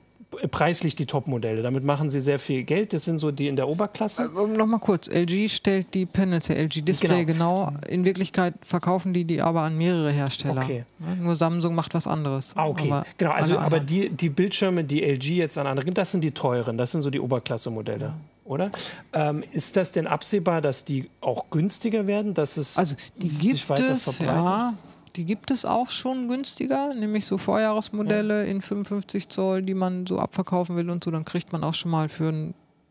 [0.51, 1.63] preislich die Top-Modelle.
[1.63, 2.93] Damit machen sie sehr viel Geld.
[2.93, 4.31] Das sind so die in der Oberklasse.
[4.37, 7.67] Äh, Nochmal kurz, LG stellt die Panels der LG Display genau.
[7.67, 7.79] genau.
[7.89, 10.63] In Wirklichkeit verkaufen die die aber an mehrere Hersteller.
[10.63, 10.85] Okay.
[11.21, 12.55] nur Samsung macht was anderes.
[12.57, 12.91] Ah, okay.
[12.91, 16.23] Aber genau, also aber die, die Bildschirme, die LG jetzt an andere gibt, das sind
[16.23, 18.07] die teuren, das sind so die Oberklasse-Modelle.
[18.07, 18.15] Ja.
[18.45, 18.71] Oder?
[19.13, 22.35] Ähm, ist das denn absehbar, dass die auch günstiger werden?
[22.35, 24.75] Dass es also die gibt es, ja.
[25.17, 28.51] Die gibt es auch schon günstiger, nämlich so Vorjahresmodelle ja.
[28.51, 31.11] in 55 Zoll, die man so abverkaufen will und so.
[31.11, 32.33] Dann kriegt man auch schon mal für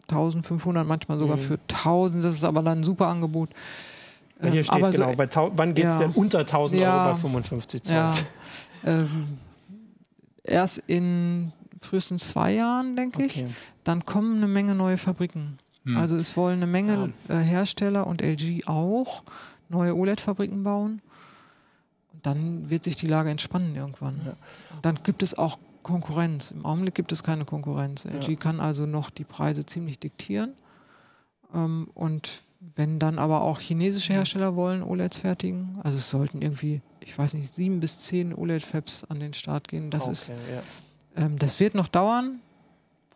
[0.10, 1.41] 1500, manchmal sogar mhm.
[1.41, 2.23] für 1000.
[2.23, 3.49] Das ist aber dann ein super Angebot.
[4.41, 5.15] Ja, hier steht aber genau, so,
[5.49, 7.95] bei wann geht es ja, denn unter 1000 ja, Euro bei 55 Zoll?
[7.95, 8.13] Ja,
[8.86, 9.38] ähm,
[10.43, 13.45] erst in frühestens zwei Jahren, denke okay.
[13.47, 13.55] ich.
[13.84, 15.57] Dann kommen eine Menge neue Fabriken.
[15.86, 15.97] Hm.
[15.97, 19.23] Also es wollen eine Menge äh, Hersteller und LG auch
[19.69, 21.01] neue OLED-Fabriken bauen
[22.21, 24.21] dann wird sich die Lage entspannen irgendwann.
[24.25, 24.34] Ja.
[24.81, 26.51] dann gibt es auch Konkurrenz.
[26.51, 28.03] Im Augenblick gibt es keine Konkurrenz.
[28.03, 28.12] Ja.
[28.12, 30.53] LG kann also noch die Preise ziemlich diktieren.
[31.53, 32.29] Ähm, und
[32.75, 37.34] wenn dann aber auch chinesische Hersteller wollen OLEDs fertigen, also es sollten irgendwie, ich weiß
[37.34, 39.89] nicht, sieben bis zehn OLED-Fabs an den Start gehen.
[39.89, 40.62] Das okay, ist, ja.
[41.15, 42.39] ähm, das wird noch dauern.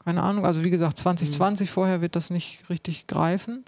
[0.04, 0.46] Keine Ahnung.
[0.46, 1.74] Also wie gesagt, 2020 mhm.
[1.74, 3.66] vorher wird das nicht richtig greifen.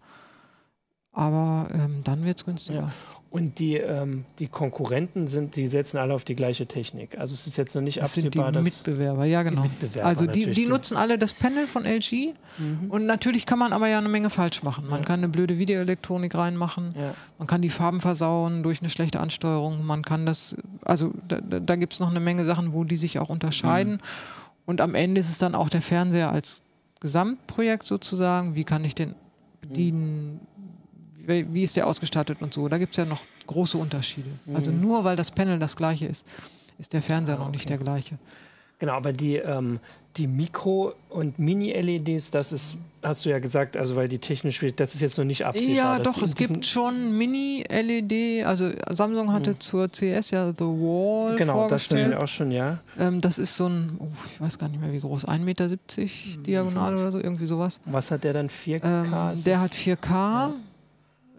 [1.12, 2.80] Aber ähm, dann wird es günstiger.
[2.80, 2.94] Ja.
[3.30, 7.18] Und die, ähm, die Konkurrenten sind, die setzen alle auf die gleiche Technik.
[7.18, 9.64] Also es ist jetzt noch nicht das absehbar, sind die Mitbewerber, ja genau.
[9.64, 12.90] Mitbewerber also die, die nutzen alle das Panel von LG mhm.
[12.90, 14.88] und natürlich kann man aber ja eine Menge falsch machen.
[14.88, 15.06] Man ja.
[15.06, 17.14] kann eine blöde Videoelektronik reinmachen, ja.
[17.38, 21.76] man kann die Farben versauen durch eine schlechte Ansteuerung, man kann das, also da, da
[21.76, 23.94] gibt es noch eine Menge Sachen, wo die sich auch unterscheiden.
[23.96, 24.00] Mhm.
[24.66, 26.62] Und am Ende ist es dann auch der Fernseher als
[27.00, 28.56] Gesamtprojekt sozusagen.
[28.56, 29.16] Wie kann ich den
[29.62, 30.42] bedienen?
[31.28, 32.68] Wie ist der ausgestattet und so.
[32.68, 34.30] Da gibt es ja noch große Unterschiede.
[34.30, 34.56] Also mhm.
[34.56, 36.26] Also nur weil das Panel das gleiche ist,
[36.80, 38.18] ist der Fernseher ah, noch nicht der gleiche.
[38.80, 39.80] Genau, aber die, ähm,
[40.18, 44.94] die Mikro- und Mini-LEDs, das ist, hast du ja gesagt, also weil die technisch, das
[44.94, 45.74] ist jetzt noch nicht absehbar.
[45.74, 49.60] Ja, doch, es gibt schon Mini-LED, also Samsung hatte hm.
[49.60, 52.78] zur CS ja The Wall Genau, das auch schon, ja.
[53.00, 55.70] Ähm, das ist so ein, oh, ich weiß gar nicht mehr wie groß, 1,70 Meter
[55.70, 57.80] hm, diagonal oder so, irgendwie sowas.
[57.86, 59.34] Was hat der dann, 4K?
[59.34, 60.12] Ähm, der hat 4K.
[60.12, 60.54] Ja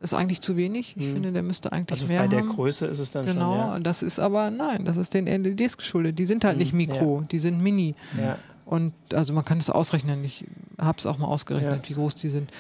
[0.01, 0.95] ist eigentlich zu wenig.
[0.97, 1.15] Ich hm.
[1.15, 2.49] finde, der müsste eigentlich also mehr bei der haben.
[2.49, 3.61] Größe ist es dann genau, schon.
[3.61, 3.81] Genau, ja.
[3.81, 6.19] das ist aber, nein, das ist den LEDs geschuldet.
[6.19, 6.59] Die sind halt hm.
[6.61, 7.27] nicht Mikro, ja.
[7.27, 7.95] die sind Mini.
[8.21, 8.39] Ja.
[8.65, 10.23] Und also man kann es ausrechnen.
[10.25, 10.45] Ich
[10.79, 12.51] habe es auch mal ausgerechnet, wie groß die sind.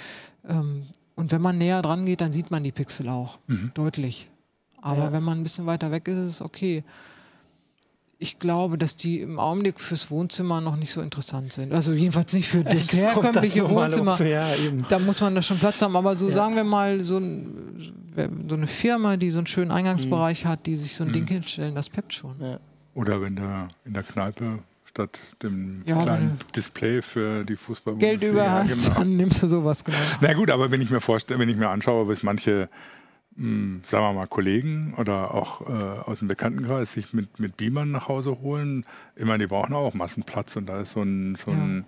[0.49, 0.85] Ähm,
[1.17, 3.73] und wenn man näher dran geht, dann sieht man die Pixel auch mhm.
[3.75, 4.31] deutlich.
[4.81, 6.85] Aber wenn man ein bisschen weiter weg ist, ist es okay
[8.21, 11.73] ich glaube, dass die im Augenblick fürs Wohnzimmer noch nicht so interessant sind.
[11.73, 14.21] Also jedenfalls nicht für das herkömmliche Wohnzimmer.
[14.21, 14.49] Ja,
[14.89, 15.95] da muss man da schon Platz haben.
[15.95, 16.35] Aber so ja.
[16.35, 17.93] sagen wir mal, so, ein,
[18.49, 20.49] so, eine Firma, die so einen schönen Eingangsbereich mhm.
[20.49, 21.13] hat, die sich so ein mhm.
[21.13, 22.35] Ding hinstellen, das peppt schon.
[22.41, 22.59] Ja.
[22.95, 28.51] Oder wenn da in der Kneipe statt dem kleinen Display für die Fußball Geld über
[28.51, 28.99] hast, genau.
[28.99, 29.99] dann nimmst du sowas genau.
[30.21, 32.69] Na gut, aber wenn ich mir vorstelle, wenn ich mir anschaue, was manche
[33.39, 38.09] sagen wir mal, Kollegen oder auch äh, aus dem Bekanntenkreis sich mit, mit Beamern nach
[38.09, 38.85] Hause holen.
[39.15, 41.85] Ich meine, die brauchen auch Massenplatz und da ist so ein, so ein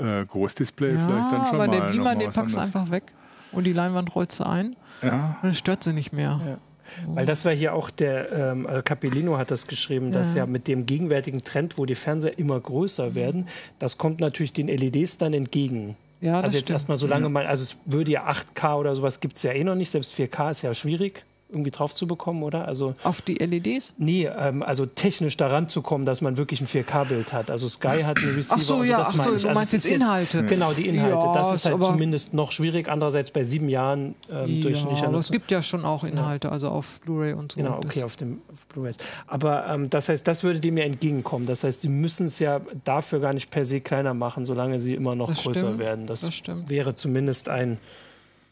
[0.00, 0.22] ja.
[0.22, 1.76] äh, Großdisplay ja, vielleicht dann schon aber mal.
[1.76, 3.12] Aber der Beamer, den packst du einfach weg
[3.52, 5.36] und die Leinwand rollst du ein ja.
[5.42, 6.40] und dann stört sie nicht mehr.
[6.44, 6.58] Ja.
[7.06, 10.40] Weil das war hier auch der, ähm, Capellino hat das geschrieben, dass ja.
[10.40, 13.46] ja mit dem gegenwärtigen Trend, wo die Fernseher immer größer werden,
[13.78, 15.96] das kommt natürlich den LEDs dann entgegen.
[16.20, 19.36] Ja, also jetzt erstmal so lange mal, also es würde ja 8K oder sowas gibt
[19.36, 22.66] es ja eh noch nicht, selbst 4K ist ja schwierig irgendwie drauf zu bekommen, oder?
[22.66, 23.94] Also, Auf die LEDs?
[23.98, 27.50] Nee, ähm, also technisch daran zu kommen, dass man wirklich ein 4K-Bild hat.
[27.50, 28.56] Also Sky hat eine Receiver.
[28.56, 30.38] Ach so, ja, also ach so, du also meinst jetzt Inhalte.
[30.38, 31.26] Jetzt, genau, die Inhalte.
[31.26, 32.88] Ja, das ist halt zumindest noch schwierig.
[32.88, 36.52] Andererseits bei sieben Jahren ähm, ja, durchschnittlicher aber es gibt ja schon auch Inhalte, ja.
[36.52, 37.56] also auf Blu-ray und so.
[37.56, 38.98] Genau, okay, auf, dem, auf Blu-rays.
[39.26, 41.46] Aber ähm, das heißt, das würde dem ja entgegenkommen.
[41.46, 44.94] Das heißt, sie müssen es ja dafür gar nicht per se kleiner machen, solange sie
[44.94, 46.06] immer noch das größer stimmt, werden.
[46.06, 47.78] Das, das wäre zumindest ein,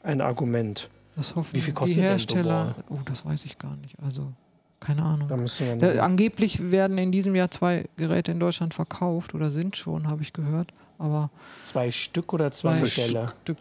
[0.02, 0.88] ein Argument.
[1.18, 2.76] Das hoffen Wie viel kostet die Hersteller.
[2.88, 3.96] oh, das weiß ich gar nicht.
[4.00, 4.32] Also
[4.78, 5.26] keine Ahnung.
[5.28, 10.06] Da da, angeblich werden in diesem Jahr zwei Geräte in Deutschland verkauft oder sind schon,
[10.06, 10.72] habe ich gehört.
[10.96, 11.30] Aber
[11.64, 13.32] zwei Stück oder zwei, zwei Stelle?
[13.42, 13.58] Stück.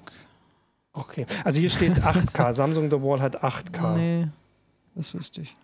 [0.93, 1.25] Okay.
[1.43, 2.53] Also hier steht 8K.
[2.53, 3.95] Samsung The Wall hat 8K.
[3.97, 4.27] Nee,
[4.93, 5.55] das wüsste ich.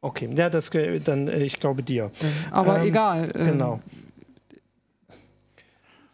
[0.00, 0.70] Okay, ja, das
[1.04, 2.10] dann äh, ich glaube dir.
[2.50, 3.32] Aber ähm, egal.
[3.36, 3.80] Ähm, genau.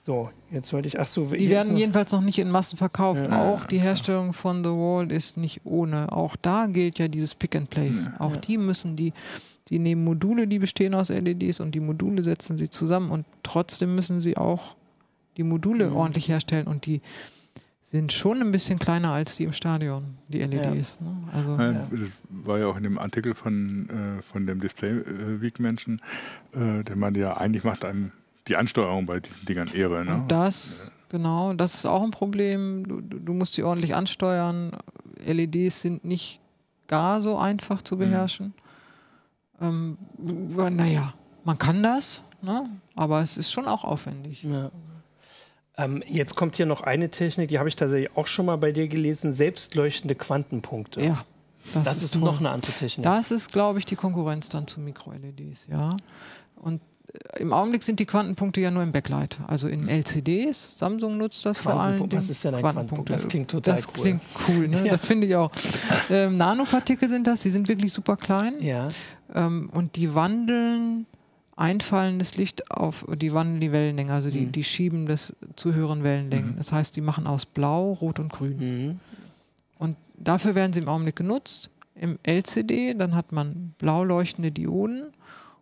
[0.06, 1.24] So, jetzt wollte ich, ach so.
[1.24, 3.22] Die werden noch, jedenfalls noch nicht in Massen verkauft.
[3.28, 6.12] Ja, auch die Herstellung von The Wall ist nicht ohne.
[6.12, 8.06] Auch da gilt ja dieses Pick and Place.
[8.06, 8.36] Ja, auch ja.
[8.36, 9.12] die müssen die,
[9.68, 13.96] die nehmen Module, die bestehen aus LEDs und die Module setzen sie zusammen und trotzdem
[13.96, 14.76] müssen sie auch
[15.38, 15.96] die Module mhm.
[15.96, 17.00] ordentlich herstellen und die
[17.82, 21.00] sind schon ein bisschen kleiner als die im Stadion, die LEDs.
[21.00, 21.16] Ne?
[21.32, 25.02] Also, Das war ja auch in dem Artikel von, äh, von dem Display
[25.40, 25.96] Week Menschen,
[26.52, 28.12] äh, der meinte ja, eigentlich macht ein
[28.48, 30.04] die Ansteuerung bei diesen Dingern Ehre.
[30.04, 30.14] Ne?
[30.16, 32.86] Und das, genau, das ist auch ein Problem.
[32.86, 34.72] Du, du musst sie ordentlich ansteuern.
[35.24, 36.40] LEDs sind nicht
[36.88, 38.00] gar so einfach zu mhm.
[38.00, 38.54] beherrschen.
[39.58, 39.98] Mhm.
[40.18, 42.68] Ähm, naja, man kann das, ne?
[42.94, 44.42] aber es ist schon auch aufwendig.
[44.42, 44.70] Ja.
[45.78, 48.72] Ähm, jetzt kommt hier noch eine Technik, die habe ich tatsächlich auch schon mal bei
[48.72, 51.02] dir gelesen: selbstleuchtende Quantenpunkte.
[51.02, 51.24] Ja.
[51.74, 53.04] Das, das ist, ist noch eine andere Technik.
[53.04, 55.96] Das ist, glaube ich, die Konkurrenz dann zu Mikro-LEDs, ja.
[56.54, 56.80] Und
[57.38, 60.78] im Augenblick sind die Quantenpunkte ja nur im Backlight, also in LCDs.
[60.78, 62.10] Samsung nutzt das vor allem.
[62.12, 63.10] Was ist denn ein Quantenpunkt?
[63.10, 63.92] Das klingt total das cool.
[63.94, 64.76] Das klingt cool, ne?
[64.86, 64.92] Ja.
[64.92, 65.50] das finde ich auch.
[66.10, 68.54] Ähm, Nanopartikel sind das, die sind wirklich super klein.
[68.60, 68.88] Ja.
[69.34, 71.06] Ähm, und die wandeln
[71.56, 74.52] einfallendes Licht auf, die wandeln die Wellenlänge, also die, mhm.
[74.52, 76.52] die schieben das zu höheren Wellenlängen.
[76.52, 76.56] Mhm.
[76.58, 78.58] Das heißt, die machen aus Blau, Rot und Grün.
[78.58, 79.00] Mhm.
[79.78, 81.70] Und dafür werden sie im Augenblick genutzt.
[81.94, 85.14] Im LCD, dann hat man blau leuchtende Dioden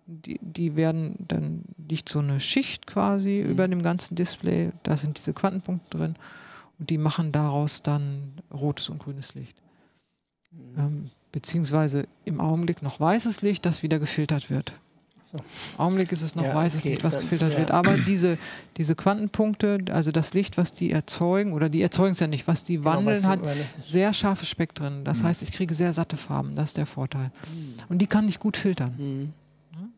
[0.06, 3.50] die, die werden, dann liegt so eine Schicht quasi mhm.
[3.50, 6.16] über dem ganzen Display, da sind diese Quantenpunkte drin
[6.78, 9.56] und die machen daraus dann rotes und grünes Licht.
[10.50, 10.78] Mhm.
[10.78, 14.74] Ähm, beziehungsweise im Augenblick noch weißes Licht, das wieder gefiltert wird.
[15.24, 15.38] So.
[15.38, 15.44] Im
[15.78, 17.58] Augenblick ist es noch ja, weißes okay, Licht, was dann, gefiltert ja.
[17.58, 17.70] wird.
[17.72, 18.38] Aber diese,
[18.76, 22.62] diese Quantenpunkte, also das Licht, was die erzeugen, oder die erzeugen es ja nicht, was
[22.62, 23.40] die genau, wandeln, was hat
[23.82, 25.04] sehr scharfe Spektren.
[25.04, 25.26] Das mhm.
[25.26, 26.54] heißt, ich kriege sehr satte Farben.
[26.54, 27.32] Das ist der Vorteil.
[27.52, 27.74] Mhm.
[27.88, 28.94] Und die kann ich gut filtern.
[28.96, 29.32] Mhm.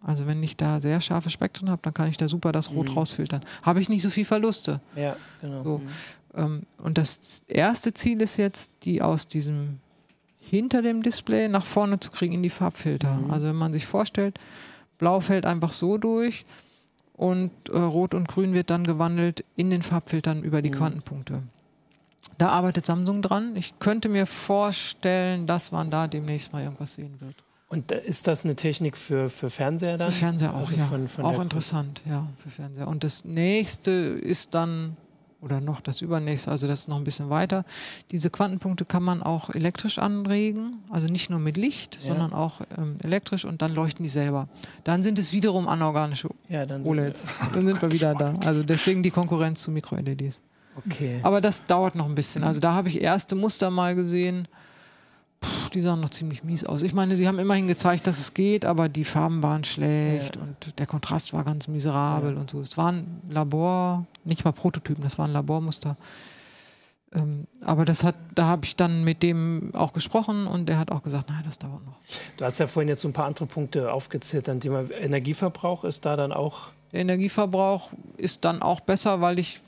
[0.06, 2.88] Also wenn ich da sehr scharfe Spektren habe, dann kann ich da super das Rot
[2.88, 2.94] mhm.
[2.94, 3.44] rausfiltern.
[3.62, 4.80] Habe ich nicht so viel Verluste.
[4.94, 5.64] Ja, genau.
[5.64, 5.78] So.
[5.78, 5.88] Mhm.
[6.36, 9.80] Ähm, und das erste Ziel ist jetzt, die aus diesem
[10.38, 13.14] hinter dem Display nach vorne zu kriegen in die Farbfilter.
[13.14, 13.30] Mhm.
[13.32, 14.38] Also wenn man sich vorstellt,
[14.98, 16.46] Blau fällt einfach so durch
[17.14, 20.74] und äh, Rot und Grün wird dann gewandelt in den Farbfiltern über die mhm.
[20.74, 21.42] Quantenpunkte.
[22.38, 23.56] Da arbeitet Samsung dran.
[23.56, 27.34] Ich könnte mir vorstellen, dass man da demnächst mal irgendwas sehen wird.
[27.68, 30.12] Und ist das eine Technik für, für Fernseher dann?
[30.12, 30.84] Für Fernseher auch, also ja.
[30.84, 32.86] Von, von auch interessant, ja, für Fernseher.
[32.86, 34.96] Und das nächste ist dann,
[35.40, 37.64] oder noch das übernächste, also das ist noch ein bisschen weiter.
[38.12, 42.12] Diese Quantenpunkte kann man auch elektrisch anregen, also nicht nur mit Licht, ja.
[42.12, 44.48] sondern auch ähm, elektrisch und dann leuchten die selber.
[44.84, 47.24] Dann sind es wiederum anorganische ja, dann OLEDs.
[47.52, 48.34] dann sind wir wieder da.
[48.44, 50.40] Also deswegen die Konkurrenz zu Micro-LEDs.
[50.86, 51.18] Okay.
[51.24, 52.44] Aber das dauert noch ein bisschen.
[52.44, 54.46] Also da habe ich erste Muster mal gesehen
[55.40, 56.82] Puh, die sahen noch ziemlich mies aus.
[56.82, 60.42] Ich meine, sie haben immerhin gezeigt, dass es geht, aber die Farben waren schlecht ja.
[60.42, 62.40] und der Kontrast war ganz miserabel ja.
[62.40, 62.60] und so.
[62.60, 65.96] Es waren Labor, nicht mal Prototypen, das waren Labormuster.
[67.14, 70.90] Ähm, aber das hat, da habe ich dann mit dem auch gesprochen und der hat
[70.90, 71.98] auch gesagt, nein, das dauert noch.
[72.36, 74.48] Du hast ja vorhin jetzt so ein paar andere Punkte aufgezählt.
[74.48, 76.68] Dann Thema Energieverbrauch ist da dann auch.
[76.92, 79.60] Der Energieverbrauch ist dann auch besser, weil ich,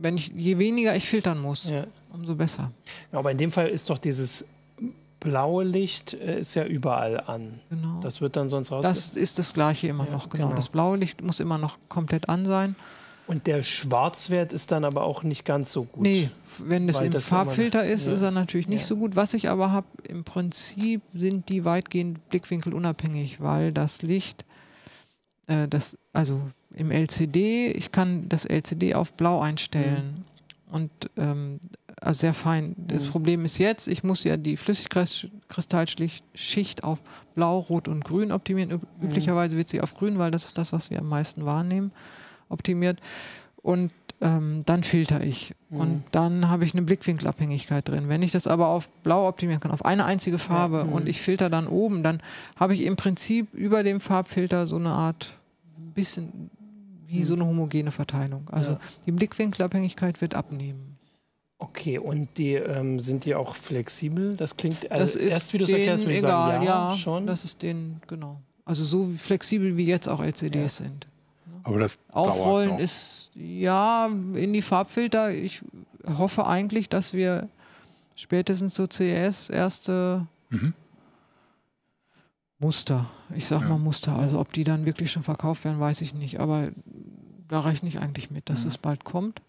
[0.00, 1.86] wenn ich, je weniger ich filtern muss, ja.
[2.12, 2.70] umso besser.
[3.10, 4.44] Aber in dem Fall ist doch dieses
[5.22, 7.60] blaue Licht äh, ist ja überall an.
[7.70, 8.00] Genau.
[8.00, 8.82] Das wird dann sonst raus.
[8.82, 10.46] Das ist das gleiche immer ja, noch, genau.
[10.46, 10.56] genau.
[10.56, 12.76] Das blaue Licht muss immer noch komplett an sein.
[13.28, 16.02] Und der Schwarzwert ist dann aber auch nicht ganz so gut.
[16.02, 18.14] Nee, wenn es im Farbfilter ist, ja.
[18.14, 18.86] ist er natürlich nicht ja.
[18.86, 19.14] so gut.
[19.14, 24.44] Was ich aber habe, im Prinzip sind die weitgehend blickwinkelunabhängig, weil das Licht,
[25.46, 26.40] äh, das, also
[26.74, 30.16] im LCD, ich kann das LCD auf blau einstellen.
[30.16, 30.31] Mhm.
[30.72, 31.60] Und ähm,
[32.00, 32.74] also sehr fein.
[32.78, 33.08] Das mhm.
[33.08, 37.02] Problem ist jetzt, ich muss ja die Flüssigkristallschicht auf
[37.34, 38.70] blau, rot und grün optimieren.
[38.70, 38.80] Mhm.
[39.02, 41.92] Üblicherweise wird sie auf grün, weil das ist das, was wir am meisten wahrnehmen
[42.48, 43.00] optimiert.
[43.60, 45.54] Und ähm, dann filter ich.
[45.68, 45.80] Mhm.
[45.80, 48.08] Und dann habe ich eine Blickwinkelabhängigkeit drin.
[48.08, 50.92] Wenn ich das aber auf blau optimieren kann, auf eine einzige Farbe ja, mhm.
[50.92, 52.22] und ich filter dann oben, dann
[52.56, 55.34] habe ich im Prinzip über dem Farbfilter so eine Art
[55.94, 56.50] bisschen
[57.12, 57.24] wie mhm.
[57.24, 58.48] so eine homogene Verteilung.
[58.50, 58.80] Also ja.
[59.06, 60.98] die Blickwinkelabhängigkeit wird abnehmen.
[61.58, 64.36] Okay, und die ähm, sind die auch flexibel?
[64.36, 67.26] Das klingt also das ist erst, wie du es erklärst, egal, sagen, ja, ja, schon.
[67.26, 68.40] Das ist denen, genau.
[68.64, 70.84] Also so flexibel wie jetzt auch LCDs ja.
[70.86, 71.06] sind.
[71.62, 75.30] Aber das Aufrollen ist ja in die Farbfilter.
[75.30, 75.62] Ich
[76.04, 77.48] hoffe eigentlich, dass wir
[78.16, 80.74] spätestens zur CES erste mhm.
[82.62, 83.68] Muster, ich sag ja.
[83.68, 86.40] mal Muster, also ob die dann wirklich schon verkauft werden, weiß ich nicht.
[86.40, 86.68] Aber
[87.48, 88.68] da rechne ich eigentlich mit, dass ja.
[88.68, 89.42] es bald kommt.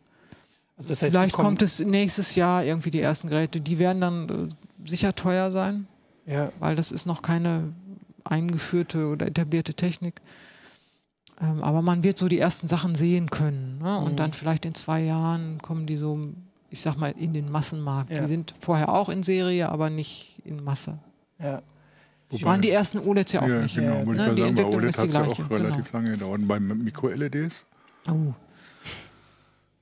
[0.76, 3.62] Also das heißt, Vielleicht kommt es nächstes Jahr irgendwie die ersten Geräte.
[3.62, 5.88] Die werden dann äh, sicher teuer sein,
[6.26, 6.52] ja.
[6.60, 7.72] weil das ist noch keine
[8.24, 10.22] eingeführte oder etablierte Technik.
[11.40, 13.78] Ähm, aber man wird so die ersten Sachen sehen können.
[13.78, 14.00] Ne?
[14.00, 14.18] Und mhm.
[14.18, 16.18] dann vielleicht in zwei Jahren kommen die so,
[16.72, 18.10] ich sag mal, in den Massenmarkt.
[18.10, 18.22] Ja.
[18.22, 20.98] Die sind vorher auch in Serie, aber nicht in Masse.
[21.40, 21.62] Ja.
[22.34, 23.76] Wobei, waren die ersten OLEDs ja auch ja, nicht.
[23.76, 24.34] Genau, ja, ne?
[24.34, 26.04] die sagen, bei OLED hat es ja auch relativ genau.
[26.04, 26.42] lange gedauert.
[26.48, 27.54] Bei Mikro-LEDs?
[28.10, 28.34] Oh.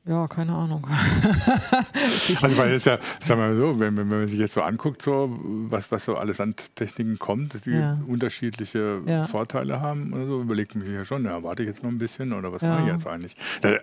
[0.03, 0.87] Ja, keine Ahnung.
[2.41, 5.03] also weil es ja, sagen wir mal so, wenn, wenn, man sich jetzt so anguckt,
[5.03, 5.37] so
[5.69, 7.99] was, was so alles an Techniken kommt, die ja.
[8.07, 9.27] unterschiedliche ja.
[9.27, 11.99] Vorteile haben oder so, überlegt man sich ja schon, ja, warte ich jetzt noch ein
[11.99, 12.69] bisschen oder was ja.
[12.69, 13.35] mache ich jetzt eigentlich?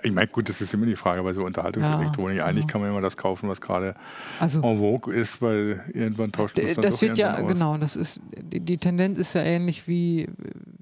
[0.02, 2.42] Ich meine, gut, das ist immer die Frage bei so Unterhaltungselektronik.
[2.42, 3.94] Eigentlich kann man immer das kaufen, was gerade
[4.40, 8.20] also, en vogue ist, weil irgendwann tauscht man das Das wird ja, genau, das ist,
[8.32, 10.28] die, Tendenz ist ja ähnlich wie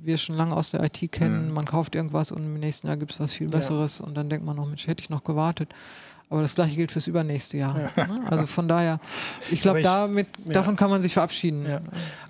[0.06, 1.52] wir schon lange aus der IT kennen.
[1.52, 4.44] Man kauft irgendwas und im nächsten Jahr gibt es was viel Besseres und dann denkt
[4.44, 5.74] man noch, Mensch, hätte ich noch gewartet.
[6.28, 7.92] Aber das gleiche gilt fürs übernächste Jahr.
[7.96, 8.06] Ja.
[8.06, 8.22] Ne?
[8.26, 8.98] Also von daher,
[9.50, 10.54] ich glaube, damit ja.
[10.54, 11.64] davon kann man sich verabschieden.
[11.66, 11.80] Ja.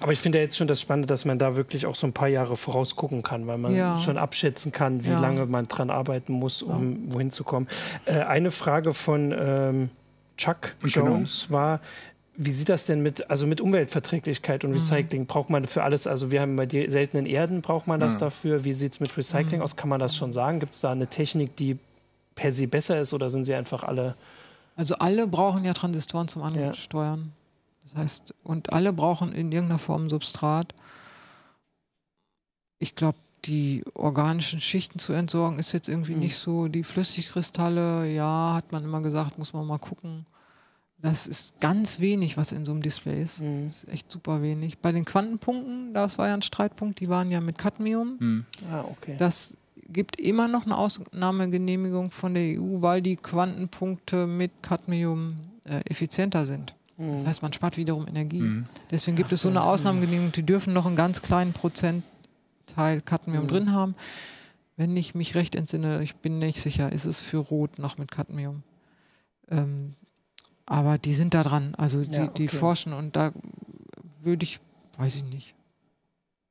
[0.01, 2.13] Aber ich finde ja jetzt schon das Spannende, dass man da wirklich auch so ein
[2.13, 6.63] paar Jahre vorausgucken kann, weil man schon abschätzen kann, wie lange man dran arbeiten muss,
[6.63, 7.69] um wohin zu kommen.
[8.05, 9.91] Äh, eine Frage von ähm,
[10.37, 11.07] Chuck genau.
[11.07, 11.59] Jones genau.
[11.59, 11.81] war,
[12.37, 14.77] wie sieht das denn mit, also mit Umweltverträglichkeit und mhm.
[14.77, 15.23] Recycling?
[15.23, 15.27] Mhm.
[15.27, 18.21] Braucht man für alles, also wir haben bei den seltenen Erden, braucht man das ja.
[18.21, 18.65] dafür?
[18.65, 19.63] Wie sieht es mit Recycling mhm.
[19.63, 19.77] aus?
[19.77, 20.61] Kann man das schon sagen?
[20.61, 21.79] Gibt es da eine Technik, die
[22.35, 24.17] per se besser ist oder sind sie einfach alle?
[24.77, 27.19] Also alle brauchen ja Transistoren zum Ansteuern.
[27.19, 27.27] Ja.
[27.85, 30.75] Das heißt, und alle brauchen in irgendeiner Form Substrat.
[32.79, 36.21] Ich glaube, die organischen Schichten zu entsorgen ist jetzt irgendwie mhm.
[36.21, 36.69] nicht so.
[36.69, 40.27] Die Flüssigkristalle, ja, hat man immer gesagt, muss man mal gucken.
[41.07, 43.41] Das ist ganz wenig, was in so einem Display ist.
[43.41, 43.67] Mhm.
[43.67, 44.79] Das ist echt super wenig.
[44.79, 48.17] Bei den Quantenpunkten, das war ja ein Streitpunkt, die waren ja mit Cadmium.
[48.19, 48.45] Mhm.
[48.73, 49.15] Ah, okay.
[49.17, 49.57] Das
[49.89, 56.45] gibt immer noch eine Ausnahmegenehmigung von der EU, weil die Quantenpunkte mit Cadmium äh, effizienter
[56.45, 56.75] sind.
[56.97, 57.13] Mhm.
[57.13, 58.41] Das heißt, man spart wiederum Energie.
[58.41, 58.67] Mhm.
[58.91, 63.45] Deswegen gibt Ach, es so eine Ausnahmegenehmigung, die dürfen noch einen ganz kleinen Prozentteil Cadmium
[63.45, 63.49] mhm.
[63.49, 63.95] drin haben.
[64.77, 68.11] Wenn ich mich recht entsinne, ich bin nicht sicher, ist es für Rot noch mit
[68.11, 68.65] Cadmium.
[69.49, 69.95] Ähm,
[70.67, 72.33] aber die sind da dran, also die, ja, okay.
[72.37, 73.33] die forschen und da
[74.21, 74.61] würde ich,
[74.99, 75.55] weiß ich nicht.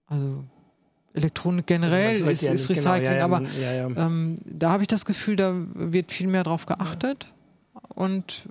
[0.08, 0.43] Also
[1.13, 4.88] Elektronik generell also ist, ist genau, Recycling, genau, ja, aber ja, ähm, da habe ich
[4.88, 7.32] das Gefühl, da wird viel mehr drauf geachtet.
[7.93, 8.49] Und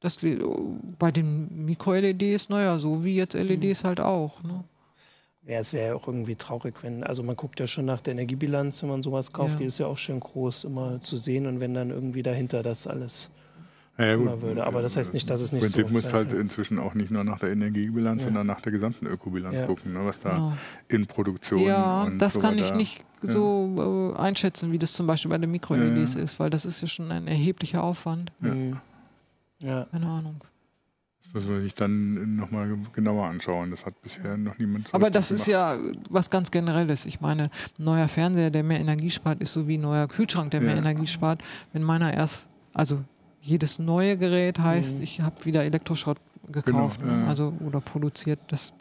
[0.00, 0.18] das
[0.98, 3.86] bei den Mikro-LEDs, naja, so wie jetzt LEDs mhm.
[3.86, 4.42] halt auch.
[4.42, 4.64] Ne?
[5.46, 8.12] Ja, es wäre ja auch irgendwie traurig, wenn, also man guckt ja schon nach der
[8.12, 11.60] Energiebilanz, wenn man sowas kauft, die ist ja auch schön groß immer zu sehen und
[11.60, 13.30] wenn dann irgendwie dahinter das alles
[13.98, 14.42] ja, gut.
[14.42, 14.66] würde.
[14.66, 17.10] Aber das heißt nicht, dass es nicht Im Prinzip so muss halt inzwischen auch nicht
[17.10, 18.28] nur nach der Energiebilanz, ja.
[18.28, 19.66] sondern nach der gesamten Ökobilanz ja.
[19.66, 20.58] gucken, ne, was da ja.
[20.88, 25.30] in Produktion Ja, das so kann ich nicht so äh, einschätzen, wie das zum Beispiel
[25.30, 28.32] bei den Mikro-LEDs ist, weil das ist ja schon ein erheblicher Aufwand.
[29.60, 29.84] Ja.
[29.90, 30.44] Keine Ahnung.
[31.22, 33.70] Das muss man sich dann nochmal genauer anschauen.
[33.70, 34.92] Das hat bisher noch niemand.
[34.92, 35.40] Aber das gemacht.
[35.40, 35.78] ist ja
[36.10, 37.06] was ganz Generelles.
[37.06, 37.44] Ich meine,
[37.78, 40.76] ein neuer Fernseher, der mehr Energie spart, ist so wie ein neuer Kühlschrank, der mehr
[40.76, 41.42] Energie spart.
[41.72, 43.02] Wenn meiner erst, also
[43.44, 45.02] jedes neue Gerät heißt, mhm.
[45.02, 46.18] ich habe wieder Elektroschrott
[46.50, 47.26] gekauft genau, ja.
[47.26, 48.38] also oder produziert.
[48.48, 48.72] Das,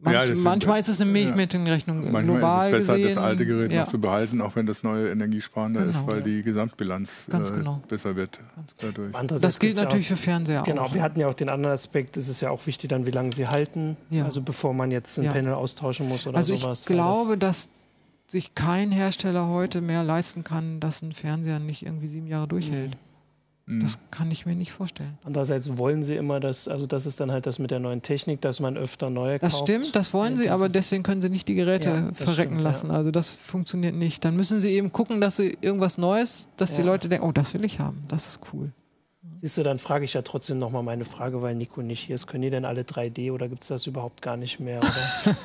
[0.00, 2.20] man, ja, das manchmal ist es eine Milchmädchenrechnung ja.
[2.22, 3.14] global ist es besser, gesehen.
[3.16, 3.82] das alte Gerät ja.
[3.82, 7.82] noch zu behalten, auch wenn das neue energiesparender genau, ist, weil die Gesamtbilanz äh, genau.
[7.88, 8.40] besser wird
[8.78, 9.12] dadurch.
[9.40, 10.86] Das gilt natürlich für Fernseher genau, auch.
[10.86, 13.10] Genau, wir hatten ja auch den anderen Aspekt, es ist ja auch wichtig dann, wie
[13.10, 16.80] lange sie halten, also bevor man jetzt ein Panel austauschen muss oder also sowas.
[16.80, 17.68] Ich glaube, dass
[18.30, 22.96] sich kein Hersteller heute mehr leisten kann, dass ein Fernseher nicht irgendwie sieben Jahre durchhält.
[23.68, 23.80] Mhm.
[23.80, 25.18] Das kann ich mir nicht vorstellen.
[25.24, 28.40] Andererseits wollen sie immer das, also das ist dann halt das mit der neuen Technik,
[28.40, 29.68] dass man öfter neue das kauft.
[29.68, 32.62] Das stimmt, das wollen sie, aber deswegen können sie nicht die Geräte ja, verrecken stimmt,
[32.62, 32.88] lassen.
[32.88, 32.94] Ja.
[32.94, 34.24] Also das funktioniert nicht.
[34.24, 36.82] Dann müssen sie eben gucken, dass sie irgendwas Neues, dass ja.
[36.82, 38.72] die Leute denken, oh, das will ich haben, das ist cool.
[39.40, 42.26] Siehst du, dann frage ich ja trotzdem nochmal meine Frage, weil Nico nicht hier ist.
[42.26, 44.80] Können die denn alle 3D oder gibt es das überhaupt gar nicht mehr?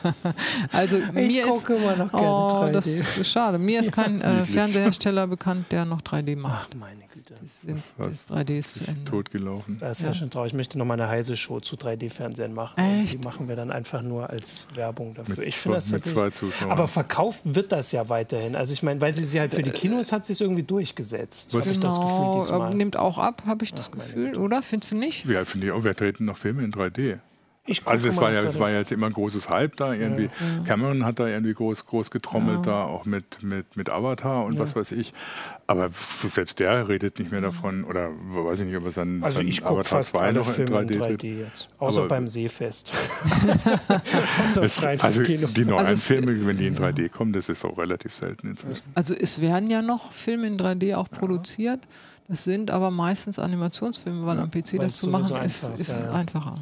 [0.72, 2.72] also ich mir ist, immer noch gerne oh, 3D.
[2.72, 3.60] das ist schade.
[3.60, 6.70] Mir ist kein äh, Fernsehersteller bekannt, der noch 3D macht.
[6.72, 7.36] Ach, meine Güte.
[7.40, 9.04] Das, sind, das 3D ist zu Ende.
[9.06, 9.78] Totgelaufen.
[9.80, 10.08] Das ist ja.
[10.10, 10.54] ja schon traurig.
[10.54, 12.80] Ich möchte noch mal eine heiße Show zu 3D-Fernsehen machen.
[12.80, 13.14] Echt?
[13.14, 15.36] Die machen wir dann einfach nur als Werbung dafür.
[15.38, 16.72] Mit, ich finde das mit zwei Zuschauern.
[16.72, 18.56] Aber verkauft wird das ja weiterhin.
[18.56, 21.54] Also ich meine, weil sie sie halt für die Kinos hat sie es irgendwie durchgesetzt.
[21.54, 21.66] Was?
[21.66, 22.74] Genau, das Gefühl diesmal.
[22.74, 24.62] nimmt auch ab, habe ich das Ach, Gefühl, oder?
[24.62, 25.26] Findest du nicht?
[25.26, 25.84] Ja, finde ich auch.
[25.84, 27.20] Wir treten noch Filme in 3D
[27.86, 30.24] also es war, ja, es war ja jetzt immer ein großes Hype da irgendwie.
[30.24, 32.74] Ja, Cameron hat da irgendwie groß, groß getrommelt ja.
[32.74, 34.60] da, auch mit, mit, mit Avatar und ja.
[34.60, 35.14] was weiß ich.
[35.66, 37.86] Aber selbst der redet nicht mehr davon.
[37.86, 40.92] Oder weiß ich nicht, ob es dann also ich Avatar fast 2 noch in 3D,
[40.92, 41.70] in 3D jetzt.
[41.80, 42.92] Außer Aber beim Seefest.
[44.62, 48.14] es, also die neuen also Filme, wenn die in 3D kommen, das ist auch relativ
[48.14, 48.84] selten inzwischen.
[48.94, 51.80] Also es werden ja noch Filme in 3D auch produziert.
[52.28, 56.58] Das sind aber meistens Animationsfilme, weil am PC das zu machen ist, ist einfacher.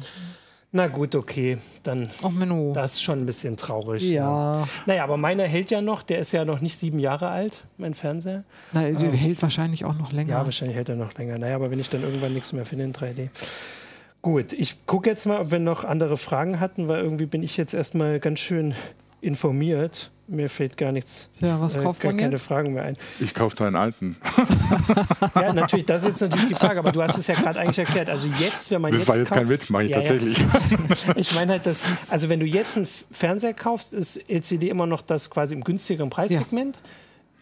[0.74, 1.58] Na gut, okay.
[1.82, 2.72] Dann Ach, Menno.
[2.72, 4.02] das ist schon ein bisschen traurig.
[4.02, 4.60] Ja.
[4.60, 4.68] ja.
[4.86, 7.92] Naja, aber meiner hält ja noch, der ist ja noch nicht sieben Jahre alt, mein
[7.92, 8.44] Fernseher.
[8.72, 10.30] Na, der ähm, hält wahrscheinlich auch noch länger.
[10.30, 11.36] Ja, wahrscheinlich hält er noch länger.
[11.36, 13.28] Naja, aber wenn ich dann irgendwann nichts mehr finde in 3D.
[14.22, 17.58] Gut, ich gucke jetzt mal, ob wir noch andere Fragen hatten, weil irgendwie bin ich
[17.58, 18.74] jetzt erstmal ganz schön
[19.22, 20.10] informiert.
[20.28, 22.46] Mir fällt gar nichts, ja, was äh, kauft gar man keine jetzt?
[22.46, 22.96] Fragen mehr ein.
[23.20, 24.16] Ich kaufe deinen alten.
[25.34, 27.78] ja, natürlich, das ist jetzt natürlich die Frage, aber du hast es ja gerade eigentlich
[27.78, 28.08] erklärt.
[28.08, 30.38] Also jetzt, wenn man das jetzt war jetzt kauft, kein Witz, mache ich ja, tatsächlich.
[30.38, 30.46] Ja.
[31.16, 35.02] ich meine halt, dass, also wenn du jetzt einen Fernseher kaufst, ist LCD immer noch
[35.02, 36.76] das quasi im günstigeren Preissegment.
[36.76, 36.82] Ja.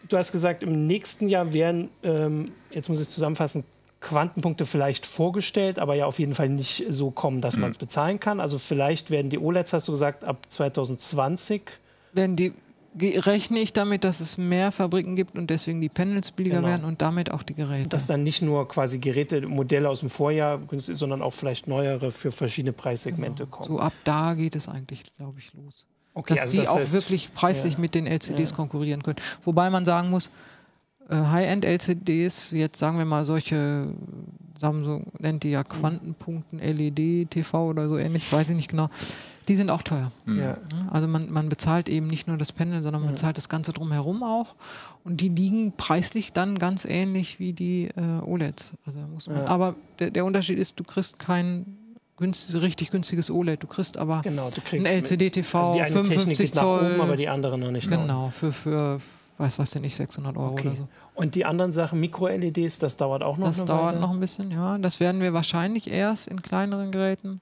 [0.09, 3.63] Du hast gesagt, im nächsten Jahr werden, ähm, jetzt muss ich es zusammenfassen,
[4.01, 8.19] Quantenpunkte vielleicht vorgestellt, aber ja auf jeden Fall nicht so kommen, dass man es bezahlen
[8.19, 8.39] kann.
[8.39, 11.61] Also vielleicht werden die OLEDs, hast du gesagt, ab 2020
[12.13, 12.53] werden die
[12.93, 16.67] rechne ich damit, dass es mehr Fabriken gibt und deswegen die Panels billiger genau.
[16.67, 17.87] werden und damit auch die Geräte.
[17.87, 22.11] Dass dann nicht nur quasi Geräte, Modelle aus dem Vorjahr günstig, sondern auch vielleicht neuere
[22.11, 23.55] für verschiedene Preissegmente genau.
[23.55, 23.67] kommen.
[23.67, 25.85] So ab da geht es eigentlich, glaube ich, los.
[26.13, 27.79] Okay, dass also die das auch wirklich preislich ja.
[27.79, 28.55] mit den LCDs ja.
[28.55, 29.19] konkurrieren können.
[29.45, 30.29] Wobei man sagen muss, äh,
[31.15, 33.87] High-End-LCDs, jetzt sagen wir mal solche,
[34.57, 38.89] Samsung nennt die ja Quantenpunkten, LED, TV oder so ähnlich, weiß ich nicht genau
[39.47, 40.11] die sind auch teuer.
[40.25, 40.39] Mhm.
[40.39, 40.57] Ja.
[40.89, 44.23] Also man, man bezahlt eben nicht nur das Panel, sondern man zahlt das Ganze drumherum
[44.23, 44.55] auch.
[45.03, 48.71] Und die liegen preislich dann ganz ähnlich wie die äh, OLEDs.
[48.85, 49.47] Also muss man, ja.
[49.47, 51.65] Aber der, der Unterschied ist, du kriegst kein
[52.17, 53.63] günstig, richtig günstiges OLED.
[53.63, 56.93] Du kriegst aber genau, du ein LCD-TV, also 55 Zoll.
[56.93, 57.89] Oben, aber die anderen noch nicht.
[57.89, 58.99] Genau, für, für
[59.41, 60.67] weiß was denn nicht, 600 Euro okay.
[60.67, 60.87] oder so.
[61.13, 63.99] Und die anderen Sachen, Mikro-LEDs, das dauert auch noch Das dauert Weile?
[63.99, 64.77] noch ein bisschen, ja.
[64.77, 67.41] Das werden wir wahrscheinlich erst in kleineren Geräten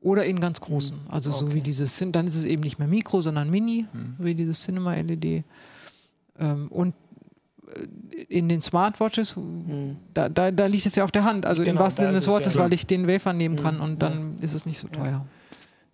[0.00, 0.96] oder in ganz großen.
[0.96, 1.10] Mhm.
[1.10, 1.40] Also okay.
[1.40, 4.16] so wie dieses, dann ist es eben nicht mehr Mikro, sondern Mini, mhm.
[4.18, 5.44] wie dieses Cinema LED.
[6.38, 6.94] Ähm, und
[7.74, 9.96] äh, in den Smartwatches, mhm.
[10.12, 12.28] da, da, da, liegt es ja auf der Hand, also genau, im wahrsten Sinne des
[12.28, 12.60] Wortes, ja.
[12.60, 13.82] weil ich den Wafer nehmen kann mhm.
[13.82, 15.10] und dann ist es nicht so teuer.
[15.10, 15.26] Ja.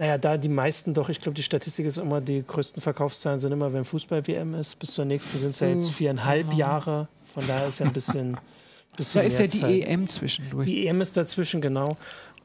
[0.01, 3.53] Naja, da die meisten doch, ich glaube, die Statistik ist immer, die größten Verkaufszahlen sind
[3.53, 4.79] immer, wenn Fußball-WM ist.
[4.79, 6.57] Bis zur nächsten sind es ja jetzt viereinhalb genau.
[6.57, 7.09] Jahre.
[7.27, 8.39] Von daher ist ja ein bisschen.
[8.97, 9.85] bisschen da ist ja die Zeit.
[9.85, 10.67] EM zwischendurch.
[10.67, 11.97] Die EM ist dazwischen, genau.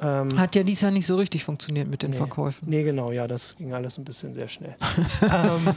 [0.02, 2.70] Ähm, Hat ja dies Jahr nicht so richtig funktioniert mit den nee, Verkäufen.
[2.70, 4.76] Nee, genau, ja, das ging alles ein bisschen sehr schnell.
[5.22, 5.74] ähm,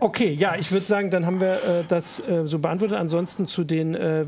[0.00, 2.98] okay, ja, ich würde sagen, dann haben wir äh, das äh, so beantwortet.
[2.98, 4.24] Ansonsten zu den, äh,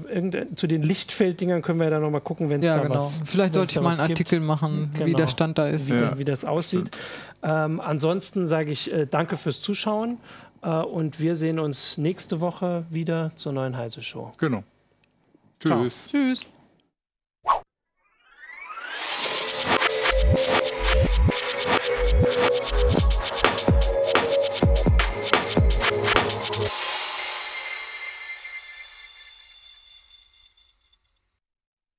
[0.55, 2.95] zu den Lichtfelddingern können wir ja dann nochmal gucken, wenn es ja, da genau.
[2.95, 4.47] was Vielleicht sollte ich mal einen Artikel gibt.
[4.47, 5.07] machen, genau.
[5.07, 5.91] wie der Stand da ist.
[5.91, 6.17] Wie, ja.
[6.19, 6.97] wie das aussieht.
[7.43, 10.19] Ähm, ansonsten sage ich äh, danke fürs Zuschauen
[10.63, 14.33] äh, und wir sehen uns nächste Woche wieder zur neuen Heise Show.
[14.39, 14.63] Genau.
[15.59, 16.07] Tschüss.
[16.09, 16.11] Ciao.
[16.11, 16.47] Tschüss.